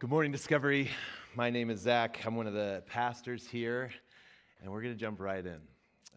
Good 0.00 0.08
morning, 0.08 0.32
Discovery. 0.32 0.88
My 1.34 1.50
name 1.50 1.68
is 1.68 1.80
Zach. 1.80 2.22
I'm 2.24 2.34
one 2.34 2.46
of 2.46 2.54
the 2.54 2.82
pastors 2.86 3.46
here, 3.46 3.90
and 4.62 4.72
we're 4.72 4.80
going 4.80 4.94
to 4.94 4.98
jump 4.98 5.20
right 5.20 5.44
in. 5.44 5.60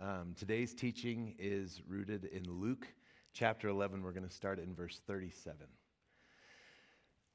Um, 0.02 0.36
today's 0.40 0.74
teaching 0.74 1.36
is 1.38 1.82
rooted 1.86 2.24
in 2.24 2.50
Luke 2.50 2.88
chapter 3.34 3.68
11. 3.68 4.02
We're 4.02 4.14
going 4.14 4.26
to 4.26 4.34
start 4.34 4.58
in 4.58 4.74
verse 4.74 5.02
37. 5.06 5.68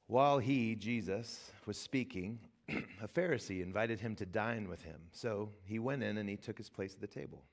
While 0.07 0.39
he, 0.39 0.73
Jesus, 0.73 1.51
was 1.67 1.77
speaking, 1.77 2.39
a 2.67 3.07
Pharisee 3.07 3.61
invited 3.61 3.99
him 3.99 4.15
to 4.15 4.25
dine 4.25 4.67
with 4.67 4.81
him. 4.81 5.01
So 5.11 5.51
he 5.65 5.77
went 5.77 6.01
in 6.01 6.17
and 6.17 6.27
he 6.27 6.35
took 6.35 6.57
his 6.57 6.71
place 6.71 6.95
at 6.95 6.99
the 6.99 7.05
table. 7.05 7.43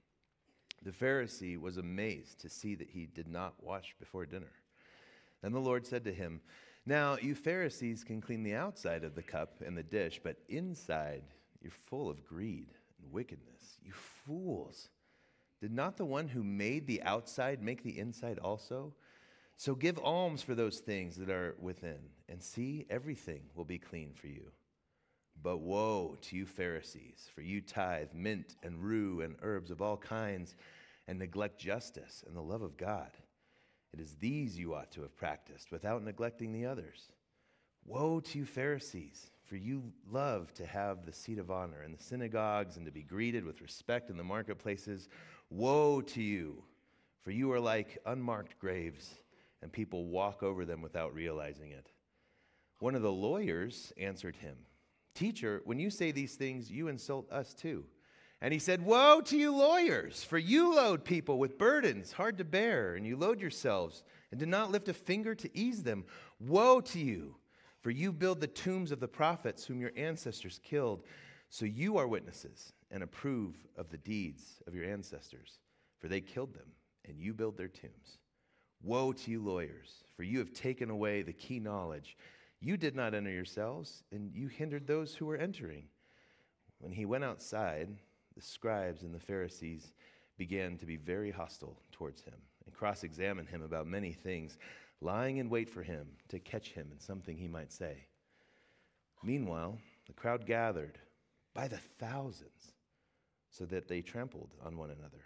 The 0.83 0.91
Pharisee 0.91 1.61
was 1.61 1.77
amazed 1.77 2.41
to 2.41 2.49
see 2.49 2.75
that 2.77 2.89
he 2.89 3.05
did 3.05 3.29
not 3.29 3.63
wash 3.63 3.95
before 4.01 4.25
dinner. 4.25 4.53
Then 5.43 5.53
the 5.53 5.61
Lord 5.61 5.87
said 5.87 6.03
to 6.05 6.15
him, 6.15 6.41
now, 6.87 7.17
you 7.21 7.35
Pharisees 7.35 8.05
can 8.05 8.21
clean 8.21 8.45
the 8.45 8.55
outside 8.55 9.03
of 9.03 9.17
the 9.17 9.23
cup 9.23 9.61
and 9.65 9.77
the 9.77 9.83
dish, 9.83 10.21
but 10.23 10.37
inside 10.49 11.25
you're 11.61 11.73
full 11.87 12.09
of 12.09 12.25
greed 12.25 12.69
and 13.03 13.13
wickedness. 13.13 13.79
You 13.83 13.93
fools. 13.93 14.89
Did 15.61 15.73
not 15.73 15.97
the 15.97 16.05
one 16.05 16.29
who 16.29 16.45
made 16.45 16.87
the 16.87 17.03
outside 17.03 17.61
make 17.61 17.83
the 17.83 17.99
inside 17.99 18.39
also? 18.39 18.95
So 19.57 19.75
give 19.75 19.99
alms 19.99 20.43
for 20.43 20.55
those 20.55 20.79
things 20.79 21.17
that 21.17 21.31
are 21.31 21.57
within, 21.61 21.99
and 22.29 22.41
see, 22.43 22.87
everything 22.89 23.41
will 23.55 23.65
be 23.65 23.79
clean 23.79 24.13
for 24.15 24.29
you. 24.29 24.53
But 25.43 25.59
woe 25.59 26.17
to 26.23 26.37
you, 26.37 26.47
Pharisees, 26.47 27.29
for 27.35 27.41
you 27.41 27.63
tithe 27.63 28.13
mint 28.15 28.55
and 28.63 28.83
rue 28.83 29.23
and 29.23 29.37
herbs 29.43 29.71
of 29.71 29.83
all 29.83 29.97
kinds, 29.97 30.55
and 31.09 31.19
neglect 31.19 31.59
justice 31.59 32.23
and 32.27 32.37
the 32.37 32.43
love 32.43 32.63
of 32.63 32.77
God. 32.77 33.11
It 33.97 34.03
is 34.03 34.17
these 34.21 34.59
you 34.59 34.75
ought 34.75 34.91
to 34.93 35.03
have 35.03 35.17
practiced 35.17 35.73
without 35.73 36.05
neglecting 36.05 36.53
the 36.53 36.67
others. 36.67 37.13
Woe 37.87 38.21
to 38.21 38.39
you, 38.39 38.45
Pharisees, 38.45 39.31
for 39.47 39.57
you 39.57 39.91
love 40.11 40.53
to 40.55 40.67
have 40.67 41.07
the 41.07 41.13
seat 41.13 41.39
of 41.39 41.51
honor 41.51 41.83
in 41.83 41.93
the 41.93 42.03
synagogues 42.03 42.77
and 42.77 42.85
to 42.85 42.93
be 42.93 43.03
greeted 43.03 43.43
with 43.43 43.63
respect 43.63 44.11
in 44.11 44.19
the 44.19 44.23
marketplaces. 44.23 45.09
Woe 45.49 46.03
to 46.03 46.23
you, 46.23 46.63
for 47.23 47.31
you 47.31 47.51
are 47.53 47.61
like 47.61 47.97
unmarked 48.05 48.59
graves, 48.59 49.15
and 49.63 49.73
people 49.73 50.05
walk 50.05 50.43
over 50.43 50.67
them 50.67 50.83
without 50.83 51.15
realizing 51.15 51.71
it. 51.71 51.91
One 52.81 52.97
of 52.97 53.03
the 53.03 53.13
lawyers 53.13 53.95
answered 53.97 54.37
him, 54.37 54.59
Teacher, 55.15 55.63
when 55.65 55.79
you 55.79 55.89
say 55.89 56.13
these 56.13 56.35
things, 56.35 56.71
you 56.71 56.89
insult 56.89 57.33
us 57.33 57.55
too. 57.55 57.87
And 58.47 58.53
he 58.53 58.61
said, 58.61 58.87
Woe 58.87 59.23
to 59.23 59.37
you, 59.37 59.53
lawyers, 59.53 60.23
for 60.23 60.39
you 60.39 60.73
load 60.73 61.05
people 61.05 61.37
with 61.37 61.59
burdens 61.59 62.13
hard 62.13 62.39
to 62.39 62.45
bear, 62.45 62.95
and 62.95 63.05
you 63.05 63.17
load 63.17 63.41
yourselves 63.41 64.05
and 64.31 64.39
do 64.39 64.47
not 64.47 64.71
lift 64.71 64.89
a 64.89 64.95
finger 64.95 65.35
to 65.35 65.51
ease 65.53 65.83
them. 65.83 66.05
Woe 66.39 66.81
to 66.83 67.01
you, 67.01 67.35
for 67.81 67.91
you 67.91 68.13
build 68.13 68.41
the 68.41 68.47
tombs 68.47 68.93
of 68.93 69.01
the 69.01 69.09
prophets 69.09 69.65
whom 69.65 69.81
your 69.81 69.91
ancestors 69.97 70.61
killed. 70.63 71.03
So 71.51 71.65
you 71.65 71.97
are 71.97 72.07
witnesses 72.07 72.73
and 72.93 73.03
approve 73.03 73.57
of 73.77 73.91
the 73.91 73.99
deeds 73.99 74.63
of 74.69 74.77
your 74.77 74.85
ancestors, 74.85 75.59
for 75.99 76.07
they 76.07 76.21
killed 76.21 76.55
them, 76.55 76.71
and 77.05 77.19
you 77.19 77.35
build 77.35 77.57
their 77.57 77.67
tombs. 77.67 78.19
Woe 78.81 79.13
to 79.13 79.31
you, 79.33 79.43
lawyers, 79.43 80.05
for 80.17 80.23
you 80.23 80.39
have 80.39 80.53
taken 80.53 80.89
away 80.89 81.23
the 81.23 81.33
key 81.33 81.59
knowledge. 81.59 82.17
You 82.61 82.77
did 82.77 82.95
not 82.95 83.13
enter 83.13 83.33
yourselves, 83.33 84.05
and 84.13 84.33
you 84.33 84.47
hindered 84.47 84.87
those 84.87 85.17
who 85.17 85.27
were 85.27 85.37
entering. 85.37 85.89
When 86.79 86.93
he 86.93 87.07
went 87.07 87.25
outside, 87.25 87.89
the 88.37 88.43
scribes 88.43 89.03
and 89.03 89.15
the 89.15 89.19
Pharisees 89.19 89.93
began 90.37 90.77
to 90.79 90.87
be 90.87 90.97
very 90.97 91.31
hostile 91.31 91.77
towards 91.91 92.23
him 92.23 92.35
and 92.65 92.75
cross 92.75 93.03
examine 93.03 93.47
him 93.47 93.63
about 93.63 93.87
many 93.87 94.13
things, 94.13 94.59
lying 95.01 95.39
in 95.39 95.49
wait 95.49 95.71
for 95.71 95.83
him 95.83 96.07
to 96.29 96.39
catch 96.39 96.73
him 96.73 96.89
in 96.93 97.01
something 97.01 97.37
he 97.37 97.49
might 97.49 97.73
say. 97.73 98.07
Meanwhile, 99.23 99.79
the 100.07 100.13
crowd 100.13 100.47
gathered 100.47 100.99
by 101.55 101.69
the 101.69 101.81
thousands 101.99 102.73
so 103.51 103.65
that 103.67 103.89
they 103.89 104.03
trampled 104.03 104.51
on 104.65 104.77
one 104.77 104.91
another. 104.91 105.25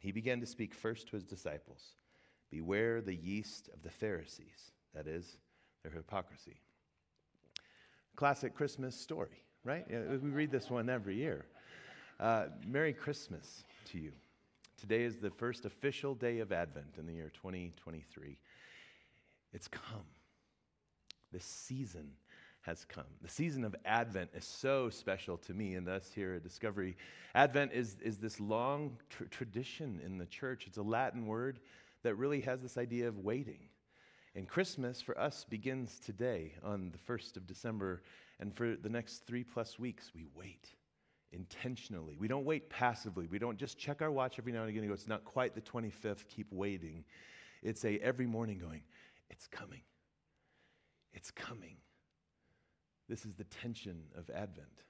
He 0.00 0.10
began 0.10 0.40
to 0.40 0.46
speak 0.46 0.74
first 0.74 1.08
to 1.08 1.16
his 1.16 1.24
disciples 1.24 1.94
Beware 2.50 3.02
the 3.02 3.14
yeast 3.14 3.68
of 3.74 3.82
the 3.82 3.90
Pharisees, 3.90 4.72
that 4.94 5.06
is, 5.06 5.36
their 5.82 5.92
hypocrisy. 5.92 6.56
Classic 8.16 8.54
Christmas 8.54 8.98
story, 8.98 9.44
right? 9.64 9.84
We 9.88 10.30
read 10.30 10.50
this 10.50 10.70
one 10.70 10.88
every 10.88 11.14
year. 11.14 11.44
Uh, 12.20 12.46
Merry 12.66 12.92
Christmas 12.92 13.62
to 13.84 13.98
you. 13.98 14.10
Today 14.76 15.02
is 15.02 15.18
the 15.18 15.30
first 15.30 15.64
official 15.64 16.16
day 16.16 16.40
of 16.40 16.50
Advent 16.50 16.96
in 16.98 17.06
the 17.06 17.12
year 17.12 17.30
2023. 17.32 18.36
It's 19.52 19.68
come. 19.68 20.04
This 21.32 21.44
season 21.44 22.10
has 22.62 22.84
come. 22.84 23.04
The 23.22 23.28
season 23.28 23.62
of 23.62 23.76
Advent 23.84 24.30
is 24.34 24.44
so 24.44 24.90
special 24.90 25.36
to 25.38 25.54
me 25.54 25.76
and 25.76 25.88
us 25.88 26.10
here 26.12 26.34
at 26.34 26.42
Discovery. 26.42 26.96
Advent 27.36 27.70
is, 27.72 27.96
is 28.02 28.18
this 28.18 28.40
long 28.40 28.98
tr- 29.10 29.24
tradition 29.24 30.00
in 30.04 30.18
the 30.18 30.26
church. 30.26 30.66
It's 30.66 30.78
a 30.78 30.82
Latin 30.82 31.24
word 31.24 31.60
that 32.02 32.16
really 32.16 32.40
has 32.40 32.60
this 32.60 32.76
idea 32.76 33.06
of 33.06 33.18
waiting. 33.18 33.60
And 34.34 34.48
Christmas 34.48 35.00
for 35.00 35.16
us 35.20 35.46
begins 35.48 36.00
today 36.00 36.54
on 36.64 36.90
the 36.90 37.12
1st 37.12 37.36
of 37.36 37.46
December, 37.46 38.02
and 38.40 38.52
for 38.52 38.74
the 38.74 38.88
next 38.88 39.24
three 39.24 39.44
plus 39.44 39.78
weeks, 39.78 40.10
we 40.16 40.26
wait 40.34 40.68
intentionally. 41.32 42.16
We 42.18 42.28
don't 42.28 42.44
wait 42.44 42.70
passively. 42.70 43.26
We 43.26 43.38
don't 43.38 43.58
just 43.58 43.78
check 43.78 44.02
our 44.02 44.10
watch 44.10 44.38
every 44.38 44.52
now 44.52 44.60
and 44.60 44.70
again 44.70 44.82
and 44.82 44.90
go, 44.90 44.94
it's 44.94 45.08
not 45.08 45.24
quite 45.24 45.54
the 45.54 45.60
25th, 45.60 46.26
keep 46.28 46.52
waiting. 46.52 47.04
It's 47.62 47.84
a 47.84 47.98
every 47.98 48.26
morning 48.26 48.58
going, 48.58 48.82
it's 49.30 49.46
coming. 49.46 49.82
It's 51.12 51.30
coming. 51.30 51.76
This 53.08 53.24
is 53.24 53.34
the 53.34 53.44
tension 53.44 54.02
of 54.16 54.30
Advent. 54.30 54.84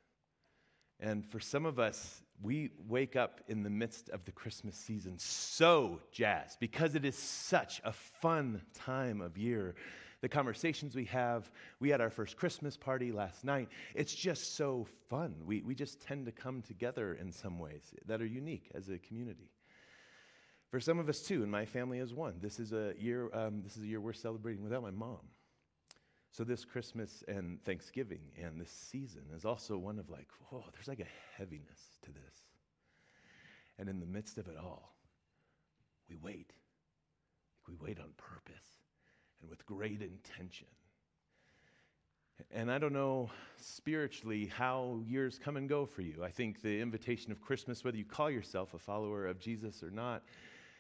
And 1.01 1.25
for 1.25 1.39
some 1.39 1.65
of 1.65 1.79
us, 1.79 2.23
we 2.43 2.71
wake 2.89 3.15
up 3.15 3.41
in 3.47 3.63
the 3.63 3.71
midst 3.71 4.09
of 4.11 4.25
the 4.25 4.33
Christmas 4.33 4.77
season 4.77 5.19
so 5.19 6.01
jazzed 6.11 6.59
because 6.59 6.97
it 6.97 7.05
is 7.05 7.17
such 7.17 7.81
a 7.85 7.93
fun 7.93 8.63
time 8.75 9.21
of 9.21 9.39
year 9.39 9.77
the 10.21 10.29
conversations 10.29 10.97
we 10.97 11.05
have. 11.07 11.51
We 11.81 11.91
had 11.91 12.01
our 12.01 12.11
first 12.11 12.37
Christmas 12.37 12.77
party 12.77 13.13
last 13.13 13.45
night. 13.45 13.69
It's 13.95 14.15
just 14.15 14.57
so 14.57 14.87
fun. 15.09 15.35
We, 15.45 15.63
we 15.63 15.75
just 15.75 16.01
tend 16.01 16.27
to 16.27 16.33
come 16.33 16.63
together 16.63 17.15
in 17.15 17.31
some 17.31 17.59
ways 17.59 17.95
that 18.07 18.21
are 18.21 18.27
unique 18.27 18.71
as 18.75 18.89
a 18.89 18.99
community. 18.99 19.51
For 20.71 20.81
some 20.81 20.99
of 20.99 21.09
us 21.09 21.23
too, 21.23 21.43
and 21.43 21.51
my 21.51 21.65
family 21.65 21.99
is 21.99 22.13
one. 22.13 22.35
This 22.41 22.61
is 22.61 22.73
a 22.73 22.93
year. 22.99 23.31
Um, 23.33 23.63
this 23.63 23.77
is 23.77 23.85
a 23.85 23.87
year 23.87 24.01
we're 24.01 24.13
celebrating 24.13 24.63
without 24.63 24.83
my 24.83 24.91
mom. 24.91 25.21
So 26.31 26.45
this 26.45 26.65
Christmas 26.65 27.25
and 27.27 27.63
Thanksgiving 27.65 28.21
and 28.41 28.61
this 28.61 28.71
season 28.71 29.23
is 29.35 29.47
also 29.47 29.79
one 29.79 29.99
of 29.99 30.11
like, 30.11 30.29
whoa, 30.51 30.63
there's 30.75 30.89
like 30.89 31.01
a 31.01 31.39
heaviness 31.39 31.99
to 32.03 32.13
this. 32.13 32.45
And 33.79 33.89
in 33.89 33.99
the 33.99 34.07
midst 34.07 34.37
of 34.37 34.47
it 34.47 34.57
all, 34.63 34.95
we 36.11 36.17
wait. 36.17 36.53
We 37.67 37.75
wait 37.81 37.99
on 37.99 38.11
purpose 38.17 38.69
and 39.41 39.51
with 39.51 39.65
great 39.67 40.03
intention. 40.03 40.67
And 42.51 42.71
I 42.71 42.79
don't 42.79 42.93
know 42.93 43.31
spiritually 43.61 44.47
how 44.47 45.01
years 45.05 45.41
come 45.43 45.57
and 45.57 45.69
go 45.69 45.87
for 45.87 46.03
you. 46.03 46.23
I 46.25 46.31
think 46.31 46.63
the 46.63 46.81
invitation 46.81 47.33
of 47.33 47.41
Christmas, 47.41 47.85
whether 47.85 47.97
you 47.97 48.05
call 48.05 48.31
yourself 48.31 48.75
a 48.75 48.79
follower 48.79 49.27
of 49.27 49.41
Jesus 49.41 49.83
or 49.83 49.91
not, 49.91 50.23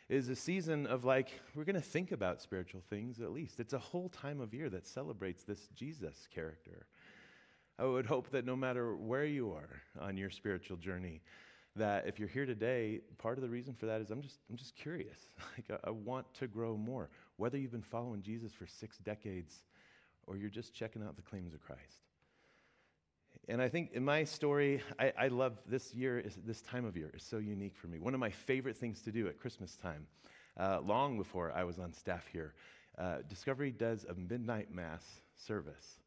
is 0.08 0.28
a 0.28 0.36
season 0.36 0.86
of 0.86 1.04
like, 1.04 1.32
we're 1.54 1.64
going 1.64 1.74
to 1.74 1.80
think 1.82 2.12
about 2.12 2.40
spiritual 2.40 2.80
things 2.88 3.20
at 3.20 3.32
least. 3.32 3.60
It's 3.60 3.74
a 3.74 3.78
whole 3.78 4.08
time 4.08 4.40
of 4.40 4.54
year 4.54 4.70
that 4.70 4.86
celebrates 4.86 5.42
this 5.42 5.68
Jesus 5.74 6.26
character. 6.32 6.86
I 7.78 7.84
would 7.84 8.06
hope 8.06 8.30
that 8.30 8.44
no 8.44 8.56
matter 8.56 8.96
where 8.96 9.24
you 9.24 9.52
are 9.52 9.82
on 10.00 10.16
your 10.16 10.30
spiritual 10.30 10.78
journey, 10.78 11.22
that 11.76 12.06
if 12.06 12.18
you're 12.18 12.28
here 12.28 12.46
today, 12.46 13.00
part 13.18 13.38
of 13.38 13.42
the 13.42 13.50
reason 13.50 13.74
for 13.74 13.86
that 13.86 14.00
is 14.00 14.10
I'm 14.10 14.22
just, 14.22 14.38
I'm 14.50 14.56
just 14.56 14.74
curious. 14.76 15.18
Like, 15.56 15.80
I, 15.84 15.88
I 15.88 15.90
want 15.90 16.32
to 16.34 16.46
grow 16.46 16.76
more 16.76 17.10
whether 17.38 17.56
you've 17.56 17.72
been 17.72 17.80
following 17.80 18.20
Jesus 18.20 18.52
for 18.52 18.66
six 18.66 18.98
decades 18.98 19.62
or 20.26 20.36
you're 20.36 20.50
just 20.50 20.74
checking 20.74 21.02
out 21.02 21.16
the 21.16 21.22
claims 21.22 21.54
of 21.54 21.60
Christ. 21.62 22.02
And 23.48 23.62
I 23.62 23.68
think 23.68 23.92
in 23.92 24.04
my 24.04 24.24
story, 24.24 24.82
I, 24.98 25.12
I 25.18 25.28
love 25.28 25.56
this 25.66 25.94
year, 25.94 26.18
is, 26.18 26.36
this 26.44 26.60
time 26.60 26.84
of 26.84 26.96
year 26.96 27.10
is 27.14 27.22
so 27.22 27.38
unique 27.38 27.76
for 27.76 27.86
me. 27.86 27.98
One 27.98 28.12
of 28.12 28.20
my 28.20 28.30
favorite 28.30 28.76
things 28.76 29.00
to 29.02 29.12
do 29.12 29.26
at 29.28 29.38
Christmas 29.38 29.74
time, 29.76 30.06
uh, 30.58 30.80
long 30.84 31.16
before 31.16 31.52
I 31.52 31.64
was 31.64 31.78
on 31.78 31.94
staff 31.94 32.26
here, 32.30 32.52
uh, 32.98 33.18
Discovery 33.28 33.70
does 33.70 34.04
a 34.04 34.14
midnight 34.14 34.74
mass 34.74 35.04
service. 35.36 36.00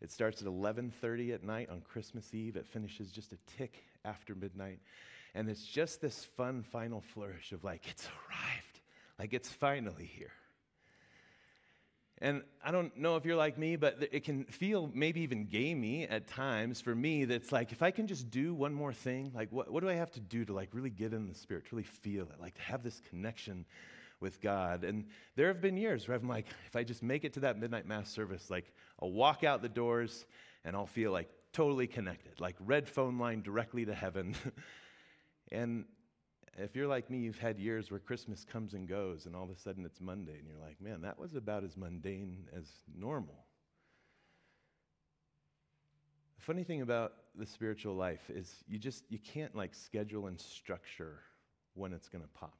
It 0.00 0.10
starts 0.10 0.40
at 0.40 0.48
11:30 0.48 1.32
at 1.34 1.42
night 1.42 1.68
on 1.68 1.82
Christmas 1.82 2.32
Eve. 2.32 2.56
It 2.56 2.66
finishes 2.66 3.12
just 3.12 3.32
a 3.32 3.38
tick 3.58 3.84
after 4.04 4.34
midnight, 4.34 4.80
and 5.34 5.48
it's 5.48 5.66
just 5.66 6.00
this 6.00 6.24
fun 6.24 6.62
final 6.62 7.00
flourish 7.00 7.52
of 7.52 7.64
like 7.64 7.86
it's 7.88 8.06
arrived, 8.06 8.80
like 9.18 9.34
it's 9.34 9.50
finally 9.52 10.06
here. 10.06 10.32
And 12.20 12.42
I 12.64 12.72
don't 12.72 12.96
know 12.96 13.16
if 13.16 13.24
you're 13.24 13.36
like 13.36 13.58
me, 13.58 13.76
but 13.76 14.08
it 14.10 14.24
can 14.24 14.44
feel 14.44 14.90
maybe 14.92 15.20
even 15.20 15.46
gamey 15.46 16.08
at 16.08 16.26
times 16.26 16.80
for 16.80 16.94
me 16.94 17.24
that's 17.24 17.52
like, 17.52 17.70
if 17.70 17.80
I 17.80 17.92
can 17.92 18.08
just 18.08 18.30
do 18.30 18.54
one 18.54 18.74
more 18.74 18.92
thing, 18.92 19.30
like 19.34 19.52
what, 19.52 19.70
what 19.70 19.82
do 19.82 19.88
I 19.88 19.94
have 19.94 20.10
to 20.12 20.20
do 20.20 20.44
to 20.44 20.52
like 20.52 20.70
really 20.72 20.90
get 20.90 21.12
in 21.12 21.28
the 21.28 21.34
spirit, 21.34 21.66
to 21.66 21.76
really 21.76 21.84
feel 21.86 22.24
it, 22.24 22.40
like 22.40 22.54
to 22.54 22.62
have 22.62 22.82
this 22.82 23.00
connection 23.08 23.64
with 24.20 24.40
God? 24.40 24.82
And 24.82 25.06
there 25.36 25.46
have 25.46 25.60
been 25.60 25.76
years 25.76 26.08
where 26.08 26.16
I'm 26.16 26.28
like, 26.28 26.46
if 26.66 26.74
I 26.74 26.82
just 26.82 27.04
make 27.04 27.24
it 27.24 27.34
to 27.34 27.40
that 27.40 27.56
midnight 27.56 27.86
mass 27.86 28.10
service, 28.10 28.50
like 28.50 28.72
I'll 29.00 29.12
walk 29.12 29.44
out 29.44 29.62
the 29.62 29.68
doors 29.68 30.26
and 30.64 30.74
I'll 30.74 30.86
feel 30.86 31.12
like 31.12 31.28
totally 31.52 31.86
connected, 31.86 32.40
like 32.40 32.56
red 32.58 32.88
phone 32.88 33.18
line 33.18 33.42
directly 33.42 33.84
to 33.84 33.94
heaven. 33.94 34.34
and 35.52 35.84
if 36.60 36.74
you're 36.74 36.86
like 36.86 37.10
me, 37.10 37.18
you've 37.18 37.38
had 37.38 37.58
years 37.58 37.90
where 37.90 38.00
Christmas 38.00 38.44
comes 38.44 38.74
and 38.74 38.88
goes, 38.88 39.26
and 39.26 39.36
all 39.36 39.44
of 39.44 39.50
a 39.50 39.56
sudden 39.56 39.84
it's 39.84 40.00
Monday, 40.00 40.38
and 40.38 40.46
you're 40.46 40.60
like, 40.64 40.80
man, 40.80 41.02
that 41.02 41.18
was 41.18 41.34
about 41.34 41.64
as 41.64 41.76
mundane 41.76 42.44
as 42.56 42.66
normal. 42.96 43.44
The 46.38 46.44
funny 46.44 46.64
thing 46.64 46.82
about 46.82 47.12
the 47.34 47.46
spiritual 47.46 47.94
life 47.94 48.30
is 48.30 48.64
you 48.66 48.78
just 48.78 49.04
you 49.08 49.18
can't 49.18 49.54
like 49.54 49.74
schedule 49.74 50.26
and 50.26 50.40
structure 50.40 51.20
when 51.74 51.92
it's 51.92 52.08
going 52.08 52.22
to 52.22 52.30
pop. 52.30 52.58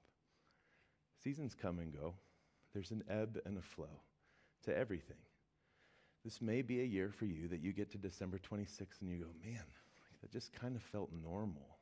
Seasons 1.22 1.54
come 1.54 1.78
and 1.78 1.92
go. 1.92 2.14
There's 2.74 2.90
an 2.90 3.02
ebb 3.08 3.40
and 3.44 3.58
a 3.58 3.62
flow 3.62 4.02
to 4.64 4.76
everything. 4.76 5.16
This 6.24 6.40
may 6.42 6.62
be 6.62 6.80
a 6.80 6.84
year 6.84 7.10
for 7.10 7.24
you 7.24 7.48
that 7.48 7.60
you 7.60 7.72
get 7.72 7.90
to 7.92 7.98
December 7.98 8.38
26th 8.38 9.00
and 9.00 9.10
you 9.10 9.16
go, 9.18 9.30
man, 9.44 9.64
that 10.20 10.30
just 10.30 10.52
kind 10.52 10.76
of 10.76 10.82
felt 10.82 11.10
normal. 11.22 11.77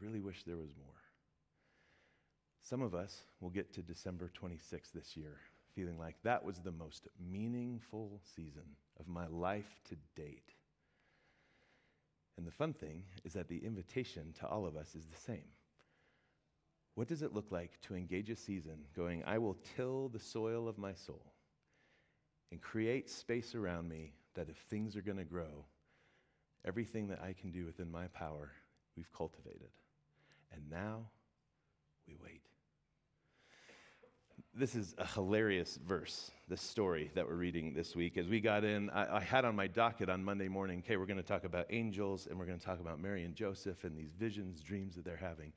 Really 0.00 0.20
wish 0.20 0.44
there 0.44 0.56
was 0.56 0.74
more. 0.76 0.94
Some 2.62 2.82
of 2.82 2.94
us 2.94 3.22
will 3.40 3.50
get 3.50 3.72
to 3.74 3.82
December 3.82 4.30
26th 4.40 4.92
this 4.94 5.16
year 5.16 5.38
feeling 5.78 5.98
like 5.98 6.16
that 6.24 6.44
was 6.44 6.58
the 6.58 6.72
most 6.72 7.06
meaningful 7.30 8.20
season 8.34 8.64
of 8.98 9.06
my 9.06 9.28
life 9.28 9.80
to 9.88 9.94
date. 10.20 10.54
And 12.36 12.44
the 12.44 12.50
fun 12.50 12.72
thing 12.72 13.04
is 13.24 13.34
that 13.34 13.48
the 13.48 13.64
invitation 13.64 14.34
to 14.40 14.46
all 14.46 14.66
of 14.66 14.76
us 14.76 14.96
is 14.96 15.06
the 15.06 15.20
same. 15.20 15.46
What 16.96 17.06
does 17.06 17.22
it 17.22 17.32
look 17.32 17.52
like 17.52 17.80
to 17.82 17.94
engage 17.94 18.28
a 18.28 18.34
season 18.34 18.78
going, 18.96 19.22
I 19.24 19.38
will 19.38 19.56
till 19.76 20.08
the 20.08 20.18
soil 20.18 20.66
of 20.66 20.78
my 20.78 20.94
soul 20.94 21.32
and 22.50 22.60
create 22.60 23.08
space 23.08 23.54
around 23.54 23.88
me 23.88 24.14
that 24.34 24.48
if 24.48 24.56
things 24.56 24.96
are 24.96 25.02
going 25.02 25.18
to 25.18 25.24
grow, 25.24 25.64
everything 26.64 27.06
that 27.08 27.20
I 27.22 27.34
can 27.34 27.52
do 27.52 27.64
within 27.66 27.90
my 27.90 28.08
power, 28.08 28.50
we've 28.96 29.12
cultivated. 29.12 29.70
And 30.52 30.70
now 30.70 31.06
we 32.06 32.16
wait. 32.22 32.42
This 34.54 34.74
is 34.74 34.94
a 34.98 35.06
hilarious 35.06 35.78
verse, 35.86 36.30
this 36.48 36.60
story 36.60 37.10
that 37.14 37.28
we're 37.28 37.34
reading 37.34 37.74
this 37.74 37.94
week. 37.94 38.16
As 38.18 38.26
we 38.26 38.40
got 38.40 38.64
in, 38.64 38.90
I, 38.90 39.18
I 39.18 39.20
had 39.20 39.44
on 39.44 39.54
my 39.54 39.68
docket 39.68 40.08
on 40.08 40.24
Monday 40.24 40.48
morning, 40.48 40.82
okay, 40.84 40.96
we're 40.96 41.06
going 41.06 41.18
to 41.18 41.22
talk 41.22 41.44
about 41.44 41.66
angels 41.70 42.26
and 42.26 42.38
we're 42.38 42.46
going 42.46 42.58
to 42.58 42.64
talk 42.64 42.80
about 42.80 43.00
Mary 43.00 43.24
and 43.24 43.34
Joseph 43.34 43.84
and 43.84 43.96
these 43.96 44.12
visions, 44.18 44.60
dreams 44.60 44.96
that 44.96 45.04
they're 45.04 45.16
having. 45.16 45.52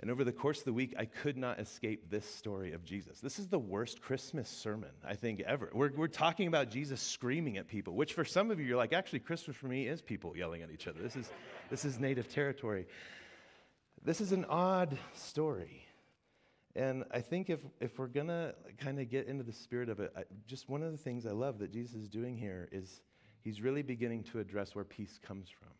And 0.00 0.12
over 0.12 0.22
the 0.22 0.32
course 0.32 0.60
of 0.60 0.64
the 0.64 0.72
week, 0.72 0.94
I 0.96 1.06
could 1.06 1.36
not 1.36 1.58
escape 1.58 2.08
this 2.08 2.24
story 2.24 2.72
of 2.72 2.84
Jesus. 2.84 3.18
This 3.18 3.40
is 3.40 3.48
the 3.48 3.58
worst 3.58 4.00
Christmas 4.00 4.48
sermon, 4.48 4.90
I 5.04 5.16
think, 5.16 5.40
ever. 5.40 5.70
We're, 5.74 5.90
we're 5.94 6.06
talking 6.06 6.46
about 6.46 6.70
Jesus 6.70 7.00
screaming 7.00 7.56
at 7.56 7.66
people, 7.66 7.94
which 7.94 8.14
for 8.14 8.24
some 8.24 8.52
of 8.52 8.60
you, 8.60 8.66
you're 8.66 8.76
like, 8.76 8.92
actually, 8.92 9.18
Christmas 9.18 9.56
for 9.56 9.66
me 9.66 9.88
is 9.88 10.00
people 10.00 10.36
yelling 10.36 10.62
at 10.62 10.70
each 10.70 10.86
other. 10.86 11.00
This 11.02 11.16
is, 11.16 11.28
this 11.68 11.84
is 11.84 11.98
native 11.98 12.28
territory. 12.28 12.86
This 14.04 14.20
is 14.20 14.32
an 14.32 14.44
odd 14.46 14.96
story. 15.14 15.84
And 16.76 17.04
I 17.10 17.20
think 17.20 17.50
if, 17.50 17.60
if 17.80 17.98
we're 17.98 18.06
going 18.06 18.28
to 18.28 18.54
kind 18.78 19.00
of 19.00 19.10
get 19.10 19.26
into 19.26 19.42
the 19.42 19.52
spirit 19.52 19.88
of 19.88 20.00
it, 20.00 20.12
I, 20.16 20.22
just 20.46 20.68
one 20.68 20.82
of 20.82 20.92
the 20.92 20.98
things 20.98 21.26
I 21.26 21.32
love 21.32 21.58
that 21.58 21.72
Jesus 21.72 21.96
is 21.96 22.08
doing 22.08 22.36
here 22.36 22.68
is 22.70 23.00
he's 23.42 23.60
really 23.60 23.82
beginning 23.82 24.22
to 24.24 24.38
address 24.38 24.74
where 24.74 24.84
peace 24.84 25.18
comes 25.26 25.48
from. 25.48 25.72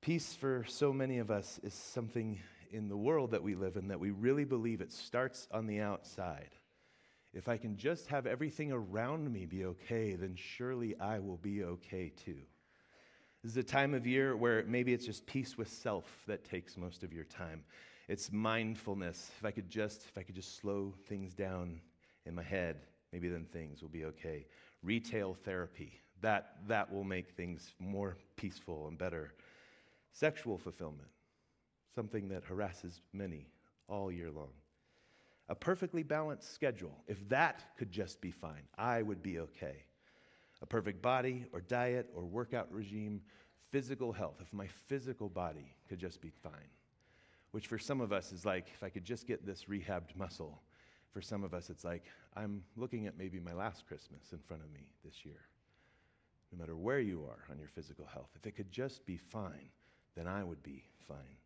Peace 0.00 0.34
for 0.34 0.64
so 0.68 0.92
many 0.92 1.18
of 1.18 1.30
us 1.30 1.58
is 1.62 1.74
something 1.74 2.38
in 2.70 2.88
the 2.88 2.96
world 2.96 3.30
that 3.32 3.42
we 3.42 3.54
live 3.54 3.76
in 3.76 3.88
that 3.88 4.00
we 4.00 4.10
really 4.10 4.44
believe 4.44 4.80
it 4.80 4.92
starts 4.92 5.48
on 5.50 5.66
the 5.66 5.80
outside. 5.80 6.50
If 7.32 7.48
I 7.48 7.56
can 7.56 7.76
just 7.76 8.06
have 8.08 8.26
everything 8.26 8.70
around 8.70 9.32
me 9.32 9.46
be 9.46 9.64
okay, 9.64 10.14
then 10.14 10.36
surely 10.36 10.94
I 11.00 11.18
will 11.18 11.38
be 11.38 11.64
okay 11.64 12.12
too. 12.24 12.42
This 13.44 13.52
is 13.52 13.58
a 13.58 13.62
time 13.62 13.92
of 13.92 14.06
year 14.06 14.38
where 14.38 14.64
maybe 14.66 14.94
it's 14.94 15.04
just 15.04 15.26
peace 15.26 15.58
with 15.58 15.68
self 15.68 16.06
that 16.26 16.46
takes 16.46 16.78
most 16.78 17.02
of 17.02 17.12
your 17.12 17.24
time. 17.24 17.62
It's 18.08 18.32
mindfulness. 18.32 19.32
If 19.38 19.44
I 19.44 19.50
could 19.50 19.68
just 19.68 20.06
if 20.08 20.16
I 20.16 20.22
could 20.22 20.34
just 20.34 20.56
slow 20.58 20.94
things 21.10 21.34
down 21.34 21.78
in 22.24 22.34
my 22.34 22.42
head, 22.42 22.86
maybe 23.12 23.28
then 23.28 23.44
things 23.44 23.82
will 23.82 23.90
be 23.90 24.06
okay. 24.06 24.46
Retail 24.82 25.36
therapy. 25.44 26.00
That 26.22 26.56
that 26.68 26.90
will 26.90 27.04
make 27.04 27.32
things 27.32 27.74
more 27.78 28.16
peaceful 28.36 28.88
and 28.88 28.96
better. 28.96 29.34
Sexual 30.12 30.56
fulfillment, 30.56 31.10
something 31.94 32.30
that 32.30 32.44
harasses 32.44 33.02
many 33.12 33.50
all 33.88 34.10
year 34.10 34.30
long. 34.30 34.52
A 35.50 35.54
perfectly 35.54 36.02
balanced 36.02 36.54
schedule, 36.54 36.96
if 37.08 37.28
that 37.28 37.76
could 37.76 37.92
just 37.92 38.22
be 38.22 38.30
fine, 38.30 38.62
I 38.78 39.02
would 39.02 39.22
be 39.22 39.40
okay. 39.40 39.84
A 40.64 40.66
perfect 40.66 41.02
body 41.02 41.44
or 41.52 41.60
diet 41.60 42.08
or 42.16 42.24
workout 42.24 42.72
regime, 42.72 43.20
physical 43.70 44.12
health, 44.12 44.36
if 44.40 44.50
my 44.54 44.66
physical 44.86 45.28
body 45.28 45.76
could 45.90 45.98
just 45.98 46.22
be 46.22 46.30
fine. 46.30 46.70
Which 47.50 47.66
for 47.66 47.78
some 47.78 48.00
of 48.00 48.14
us 48.14 48.32
is 48.32 48.46
like, 48.46 48.68
if 48.74 48.82
I 48.82 48.88
could 48.88 49.04
just 49.04 49.26
get 49.26 49.44
this 49.44 49.66
rehabbed 49.66 50.16
muscle. 50.16 50.62
For 51.12 51.20
some 51.20 51.44
of 51.44 51.52
us, 51.52 51.68
it's 51.68 51.84
like, 51.84 52.06
I'm 52.34 52.62
looking 52.76 53.06
at 53.06 53.18
maybe 53.18 53.38
my 53.38 53.52
last 53.52 53.86
Christmas 53.86 54.32
in 54.32 54.38
front 54.38 54.62
of 54.62 54.72
me 54.72 54.88
this 55.04 55.26
year. 55.26 55.42
No 56.50 56.58
matter 56.58 56.76
where 56.76 56.98
you 56.98 57.26
are 57.26 57.44
on 57.50 57.58
your 57.58 57.68
physical 57.68 58.06
health, 58.06 58.30
if 58.34 58.46
it 58.46 58.56
could 58.56 58.72
just 58.72 59.04
be 59.04 59.18
fine, 59.18 59.68
then 60.16 60.26
I 60.26 60.42
would 60.42 60.62
be 60.62 60.82
fine. 61.06 61.36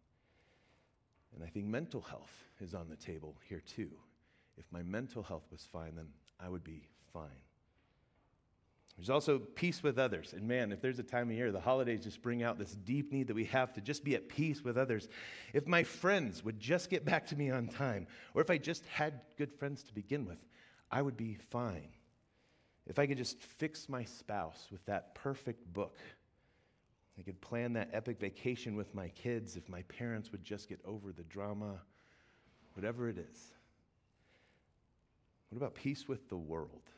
And 1.34 1.42
I 1.42 1.48
think 1.48 1.66
mental 1.66 2.02
health 2.02 2.44
is 2.60 2.72
on 2.72 2.88
the 2.88 2.94
table 2.94 3.34
here 3.48 3.62
too. 3.66 3.90
If 4.56 4.66
my 4.70 4.84
mental 4.84 5.24
health 5.24 5.48
was 5.50 5.66
fine, 5.72 5.96
then 5.96 6.06
I 6.38 6.48
would 6.48 6.62
be 6.62 6.86
fine. 7.12 7.42
There's 8.98 9.10
also 9.10 9.38
peace 9.38 9.82
with 9.82 9.98
others. 9.98 10.34
And 10.34 10.46
man, 10.46 10.72
if 10.72 10.82
there's 10.82 10.98
a 10.98 11.04
time 11.04 11.30
of 11.30 11.36
year, 11.36 11.52
the 11.52 11.60
holidays 11.60 12.02
just 12.02 12.20
bring 12.20 12.42
out 12.42 12.58
this 12.58 12.72
deep 12.72 13.12
need 13.12 13.28
that 13.28 13.34
we 13.34 13.44
have 13.46 13.72
to 13.74 13.80
just 13.80 14.04
be 14.04 14.16
at 14.16 14.28
peace 14.28 14.62
with 14.62 14.76
others. 14.76 15.08
If 15.52 15.66
my 15.66 15.84
friends 15.84 16.44
would 16.44 16.58
just 16.58 16.90
get 16.90 17.04
back 17.04 17.26
to 17.28 17.36
me 17.36 17.50
on 17.50 17.68
time, 17.68 18.08
or 18.34 18.42
if 18.42 18.50
I 18.50 18.58
just 18.58 18.84
had 18.86 19.20
good 19.36 19.52
friends 19.54 19.84
to 19.84 19.94
begin 19.94 20.26
with, 20.26 20.44
I 20.90 21.00
would 21.00 21.16
be 21.16 21.38
fine. 21.50 21.90
If 22.86 22.98
I 22.98 23.06
could 23.06 23.18
just 23.18 23.40
fix 23.40 23.88
my 23.88 24.04
spouse 24.04 24.66
with 24.70 24.84
that 24.86 25.14
perfect 25.14 25.72
book 25.72 25.96
I 27.18 27.22
could 27.22 27.40
plan 27.40 27.72
that 27.72 27.90
epic 27.92 28.20
vacation 28.20 28.76
with 28.76 28.94
my 28.94 29.08
kids 29.08 29.56
if 29.56 29.68
my 29.68 29.82
parents 29.82 30.30
would 30.30 30.44
just 30.44 30.68
get 30.68 30.80
over 30.84 31.10
the 31.10 31.24
drama, 31.24 31.80
whatever 32.74 33.08
it 33.08 33.18
is. 33.18 33.52
What 35.48 35.56
about 35.56 35.74
peace 35.74 36.06
with 36.06 36.28
the 36.28 36.36
world? 36.36 36.90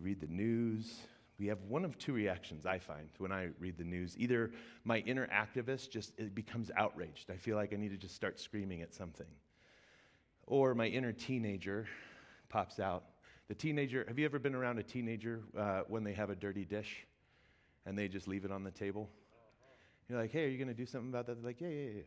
Read 0.00 0.20
the 0.20 0.26
news. 0.26 1.00
We 1.38 1.46
have 1.46 1.58
one 1.68 1.84
of 1.84 1.98
two 1.98 2.12
reactions 2.12 2.64
I 2.64 2.78
find 2.78 3.08
when 3.18 3.32
I 3.32 3.48
read 3.58 3.76
the 3.76 3.84
news. 3.84 4.14
Either 4.18 4.52
my 4.84 4.98
inner 4.98 5.26
activist 5.28 5.90
just 5.90 6.12
it 6.18 6.34
becomes 6.34 6.70
outraged. 6.76 7.30
I 7.30 7.36
feel 7.36 7.56
like 7.56 7.72
I 7.72 7.76
need 7.76 7.90
to 7.90 7.96
just 7.96 8.14
start 8.14 8.38
screaming 8.38 8.82
at 8.82 8.94
something. 8.94 9.26
Or 10.46 10.74
my 10.74 10.86
inner 10.86 11.12
teenager 11.12 11.86
pops 12.48 12.78
out. 12.78 13.04
The 13.48 13.54
teenager, 13.54 14.04
have 14.06 14.18
you 14.18 14.24
ever 14.24 14.38
been 14.38 14.54
around 14.54 14.78
a 14.78 14.82
teenager 14.82 15.42
uh, 15.58 15.82
when 15.88 16.04
they 16.04 16.12
have 16.12 16.30
a 16.30 16.36
dirty 16.36 16.64
dish? 16.64 17.06
and 17.86 17.98
they 17.98 18.08
just 18.08 18.28
leave 18.28 18.44
it 18.44 18.50
on 18.50 18.64
the 18.64 18.70
table. 18.70 19.10
You're 20.08 20.20
like, 20.20 20.32
hey, 20.32 20.44
are 20.44 20.48
you 20.48 20.58
going 20.58 20.68
to 20.68 20.74
do 20.74 20.86
something 20.86 21.08
about 21.08 21.26
that? 21.26 21.40
They're 21.40 21.50
like, 21.50 21.60
yeah, 21.60 21.68
yeah, 21.68 21.90
yeah. 21.96 22.02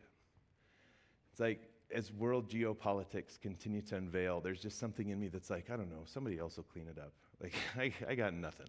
It's 1.32 1.40
like, 1.40 1.68
as 1.94 2.12
world 2.12 2.50
geopolitics 2.50 3.40
continue 3.40 3.80
to 3.82 3.96
unveil, 3.96 4.40
there's 4.40 4.60
just 4.60 4.78
something 4.78 5.08
in 5.08 5.18
me 5.18 5.28
that's 5.28 5.50
like, 5.50 5.70
I 5.70 5.76
don't 5.76 5.90
know, 5.90 6.02
somebody 6.04 6.38
else 6.38 6.56
will 6.56 6.64
clean 6.64 6.86
it 6.86 6.98
up. 6.98 7.12
Like, 7.40 7.54
I, 7.78 7.92
I 8.08 8.14
got 8.14 8.34
nothing. 8.34 8.68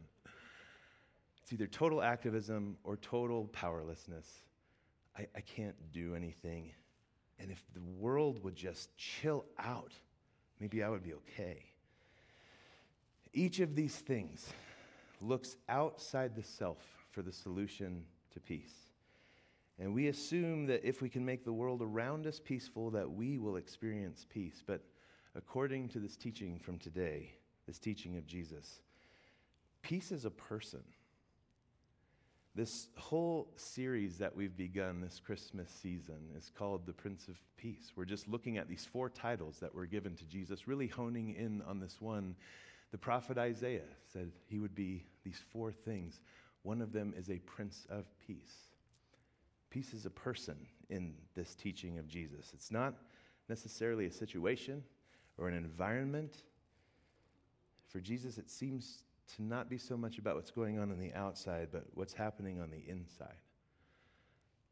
It's 1.41 1.53
either 1.53 1.67
total 1.67 2.01
activism 2.01 2.77
or 2.83 2.97
total 2.97 3.45
powerlessness. 3.47 4.27
I, 5.17 5.27
I 5.35 5.41
can't 5.41 5.75
do 5.91 6.15
anything. 6.15 6.71
And 7.39 7.49
if 7.51 7.63
the 7.73 7.81
world 7.81 8.43
would 8.43 8.55
just 8.55 8.95
chill 8.97 9.45
out, 9.57 9.93
maybe 10.59 10.83
I 10.83 10.89
would 10.89 11.03
be 11.03 11.13
okay. 11.13 11.65
Each 13.33 13.59
of 13.59 13.75
these 13.75 13.95
things 13.95 14.51
looks 15.21 15.55
outside 15.67 16.35
the 16.35 16.43
self 16.43 16.83
for 17.11 17.21
the 17.21 17.31
solution 17.31 18.03
to 18.33 18.39
peace. 18.39 18.73
And 19.79 19.93
we 19.93 20.07
assume 20.07 20.65
that 20.67 20.87
if 20.87 21.01
we 21.01 21.09
can 21.09 21.25
make 21.25 21.45
the 21.45 21.53
world 21.53 21.81
around 21.81 22.27
us 22.27 22.39
peaceful, 22.39 22.91
that 22.91 23.09
we 23.09 23.37
will 23.37 23.55
experience 23.55 24.25
peace. 24.29 24.61
But 24.65 24.83
according 25.35 25.87
to 25.89 25.99
this 25.99 26.17
teaching 26.17 26.59
from 26.59 26.77
today, 26.77 27.31
this 27.69 27.77
teaching 27.77 28.17
of 28.17 28.25
Jesus, 28.25 28.81
peace 29.83 30.11
is 30.11 30.25
a 30.25 30.31
person. 30.31 30.81
This 32.55 32.87
whole 32.97 33.53
series 33.57 34.17
that 34.17 34.35
we've 34.35 34.57
begun 34.57 35.01
this 35.01 35.21
Christmas 35.23 35.69
season 35.69 36.17
is 36.35 36.49
called 36.57 36.87
The 36.87 36.93
Prince 36.93 37.27
of 37.27 37.39
Peace. 37.57 37.91
We're 37.95 38.05
just 38.05 38.27
looking 38.27 38.57
at 38.57 38.67
these 38.67 38.87
four 38.91 39.07
titles 39.07 39.59
that 39.59 39.75
were 39.75 39.85
given 39.85 40.15
to 40.15 40.25
Jesus, 40.25 40.67
really 40.67 40.87
honing 40.87 41.35
in 41.35 41.61
on 41.61 41.79
this 41.79 42.01
one. 42.01 42.33
The 42.91 42.97
prophet 42.97 43.37
Isaiah 43.37 43.81
said 44.11 44.31
he 44.47 44.57
would 44.57 44.73
be 44.73 45.05
these 45.23 45.39
four 45.53 45.71
things 45.71 46.21
one 46.63 46.81
of 46.81 46.91
them 46.91 47.13
is 47.15 47.29
a 47.29 47.37
Prince 47.37 47.85
of 47.91 48.05
Peace. 48.25 48.71
Peace 49.69 49.93
is 49.93 50.07
a 50.07 50.09
person 50.09 50.57
in 50.89 51.13
this 51.35 51.53
teaching 51.53 51.99
of 51.99 52.07
Jesus. 52.07 52.49
It's 52.55 52.71
not 52.71 52.95
necessarily 53.47 54.07
a 54.07 54.11
situation 54.11 54.83
or 55.37 55.47
an 55.47 55.53
environment. 55.53 56.43
For 57.89 57.99
Jesus, 57.99 58.37
it 58.37 58.49
seems 58.49 59.03
to 59.35 59.43
not 59.43 59.69
be 59.69 59.77
so 59.77 59.97
much 59.97 60.17
about 60.17 60.35
what's 60.35 60.51
going 60.51 60.79
on 60.79 60.91
on 60.91 60.99
the 60.99 61.13
outside, 61.13 61.69
but 61.71 61.85
what's 61.93 62.13
happening 62.13 62.61
on 62.61 62.69
the 62.69 62.83
inside. 62.87 63.41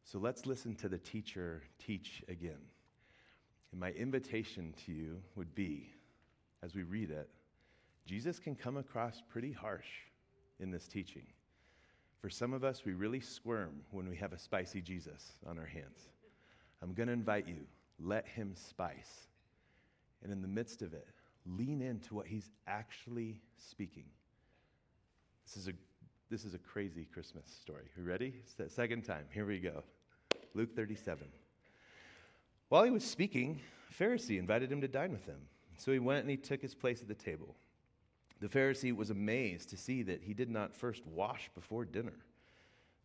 So 0.04 0.20
let's 0.20 0.46
listen 0.46 0.76
to 0.76 0.88
the 0.88 0.98
teacher 0.98 1.64
teach 1.80 2.24
again. 2.30 2.62
And 3.72 3.80
my 3.80 3.92
invitation 3.92 4.74
to 4.86 4.94
you 4.94 5.18
would 5.36 5.54
be, 5.54 5.90
as 6.64 6.76
we 6.76 6.84
read 6.84 7.12
it, 7.12 7.30
Jesus 8.06 8.40
can 8.40 8.56
come 8.56 8.78
across 8.78 9.22
pretty 9.28 9.52
harsh 9.52 9.88
in 10.60 10.72
this 10.72 10.88
teaching. 10.88 11.26
For 12.22 12.30
some 12.30 12.54
of 12.54 12.64
us, 12.64 12.86
we 12.86 12.94
really 12.94 13.20
squirm 13.20 13.82
when 13.92 14.08
we 14.08 14.16
have 14.16 14.34
a 14.34 14.40
spicy 14.40 14.82
Jesus 14.82 15.34
on 15.46 15.60
our 15.60 15.66
hands. 15.66 16.08
I'm 16.82 16.94
going 16.94 17.08
to 17.08 17.14
invite 17.14 17.48
you, 17.48 17.66
let 18.00 18.28
him 18.28 18.54
spice. 18.56 19.28
And 20.24 20.32
in 20.32 20.42
the 20.42 20.48
midst 20.48 20.82
of 20.82 20.94
it, 20.94 21.08
lean 21.58 21.82
into 21.82 22.16
what 22.16 22.28
he's 22.28 22.50
actually 22.68 23.40
speaking. 23.58 24.06
This 25.46 25.58
is 25.58 25.68
a, 25.68 25.74
this 26.30 26.44
is 26.44 26.54
a 26.54 26.60
crazy 26.60 27.06
Christmas 27.06 27.46
story. 27.62 27.86
You 27.98 28.04
ready? 28.04 28.34
Second 28.68 29.04
time. 29.04 29.26
Here 29.32 29.46
we 29.46 29.60
go. 29.60 29.84
Luke 30.54 30.76
37. 30.76 31.28
While 32.70 32.84
he 32.84 32.92
was 32.92 33.04
speaking, 33.04 33.62
a 33.90 34.04
Pharisee 34.04 34.40
invited 34.40 34.72
him 34.72 34.82
to 34.82 34.88
dine 34.88 35.12
with 35.12 35.26
him. 35.26 35.40
So 35.78 35.92
he 35.92 36.00
went 36.00 36.22
and 36.22 36.30
he 36.30 36.38
took 36.38 36.62
his 36.62 36.76
place 36.76 37.02
at 37.02 37.08
the 37.08 37.16
table. 37.16 37.56
The 38.42 38.48
Pharisee 38.48 38.96
was 38.96 39.10
amazed 39.10 39.70
to 39.70 39.78
see 39.78 40.04
that 40.04 40.22
he 40.24 40.34
did 40.34 40.50
not 40.50 40.76
first 40.76 41.06
wash 41.08 41.50
before 41.56 41.86
dinner. 41.86 42.14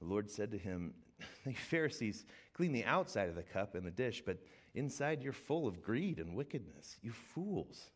The 0.00 0.06
Lord 0.06 0.30
said 0.30 0.50
to 0.50 0.58
him, 0.58 0.94
The 1.44 1.52
Pharisees 1.52 2.24
clean 2.54 2.72
the 2.72 2.84
outside 2.84 3.28
of 3.28 3.36
the 3.36 3.42
cup 3.42 3.74
and 3.74 3.86
the 3.86 3.90
dish, 3.90 4.22
but 4.24 4.38
inside 4.74 5.22
you're 5.22 5.32
full 5.32 5.66
of 5.66 5.82
greed 5.82 6.18
and 6.18 6.34
wickedness. 6.34 6.98
You 7.02 7.12
fools. 7.12 7.90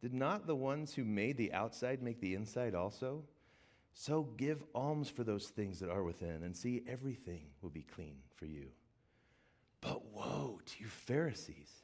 Did 0.00 0.14
not 0.14 0.46
the 0.46 0.56
ones 0.56 0.94
who 0.94 1.04
made 1.04 1.36
the 1.36 1.52
outside 1.52 2.02
make 2.02 2.20
the 2.20 2.34
inside 2.34 2.74
also? 2.74 3.24
So 3.92 4.28
give 4.36 4.62
alms 4.74 5.08
for 5.08 5.24
those 5.24 5.48
things 5.48 5.80
that 5.80 5.90
are 5.90 6.04
within, 6.04 6.44
and 6.44 6.56
see 6.56 6.84
everything 6.86 7.46
will 7.62 7.70
be 7.70 7.82
clean 7.82 8.18
for 8.36 8.46
you. 8.46 8.68
But 9.80 10.12
woe 10.12 10.60
to 10.64 10.80
you, 10.80 10.86
Pharisees! 10.86 11.82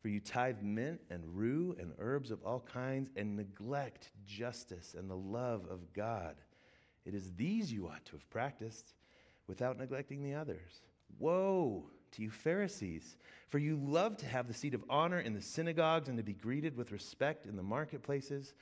For 0.00 0.08
you 0.08 0.18
tithe 0.18 0.60
mint 0.62 1.00
and 1.10 1.36
rue 1.36 1.76
and 1.78 1.92
herbs 1.98 2.32
of 2.32 2.42
all 2.42 2.58
kinds 2.60 3.10
and 3.14 3.36
neglect 3.36 4.10
justice 4.26 4.96
and 4.98 5.08
the 5.08 5.16
love 5.16 5.64
of 5.70 5.92
God. 5.92 6.34
It 7.04 7.14
is 7.14 7.32
these 7.34 7.72
you 7.72 7.86
ought 7.86 8.04
to 8.06 8.12
have 8.12 8.28
practiced 8.28 8.94
without 9.46 9.78
neglecting 9.78 10.24
the 10.24 10.34
others. 10.34 10.82
Woe 11.20 11.84
to 12.12 12.22
you, 12.22 12.30
Pharisees! 12.30 13.16
For 13.48 13.58
you 13.58 13.76
love 13.76 14.16
to 14.18 14.26
have 14.26 14.48
the 14.48 14.54
seat 14.54 14.74
of 14.74 14.84
honor 14.88 15.20
in 15.20 15.34
the 15.34 15.42
synagogues 15.42 16.08
and 16.08 16.16
to 16.16 16.22
be 16.22 16.32
greeted 16.32 16.76
with 16.76 16.92
respect 16.92 17.46
in 17.46 17.56
the 17.56 17.62
marketplaces. 17.62 18.54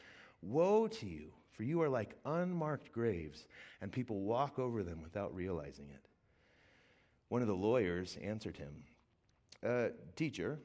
Woe 0.43 0.89
to 0.89 1.07
you! 1.07 1.33
For 1.53 1.65
you 1.65 1.83
are 1.83 1.89
like 1.89 2.17
unmarked 2.25 2.91
graves, 2.91 3.47
and 3.83 3.93
people 3.93 4.21
walk 4.21 4.59
over 4.59 4.83
them 4.83 5.03
without 5.03 5.35
realizing 5.35 5.91
it. 5.91 6.09
One 7.29 7.43
of 7.43 7.49
the 7.49 7.55
lawyers 7.55 8.17
answered 8.23 8.57
him, 8.57 8.73
uh, 9.65 9.89
Teacher, 10.17 10.59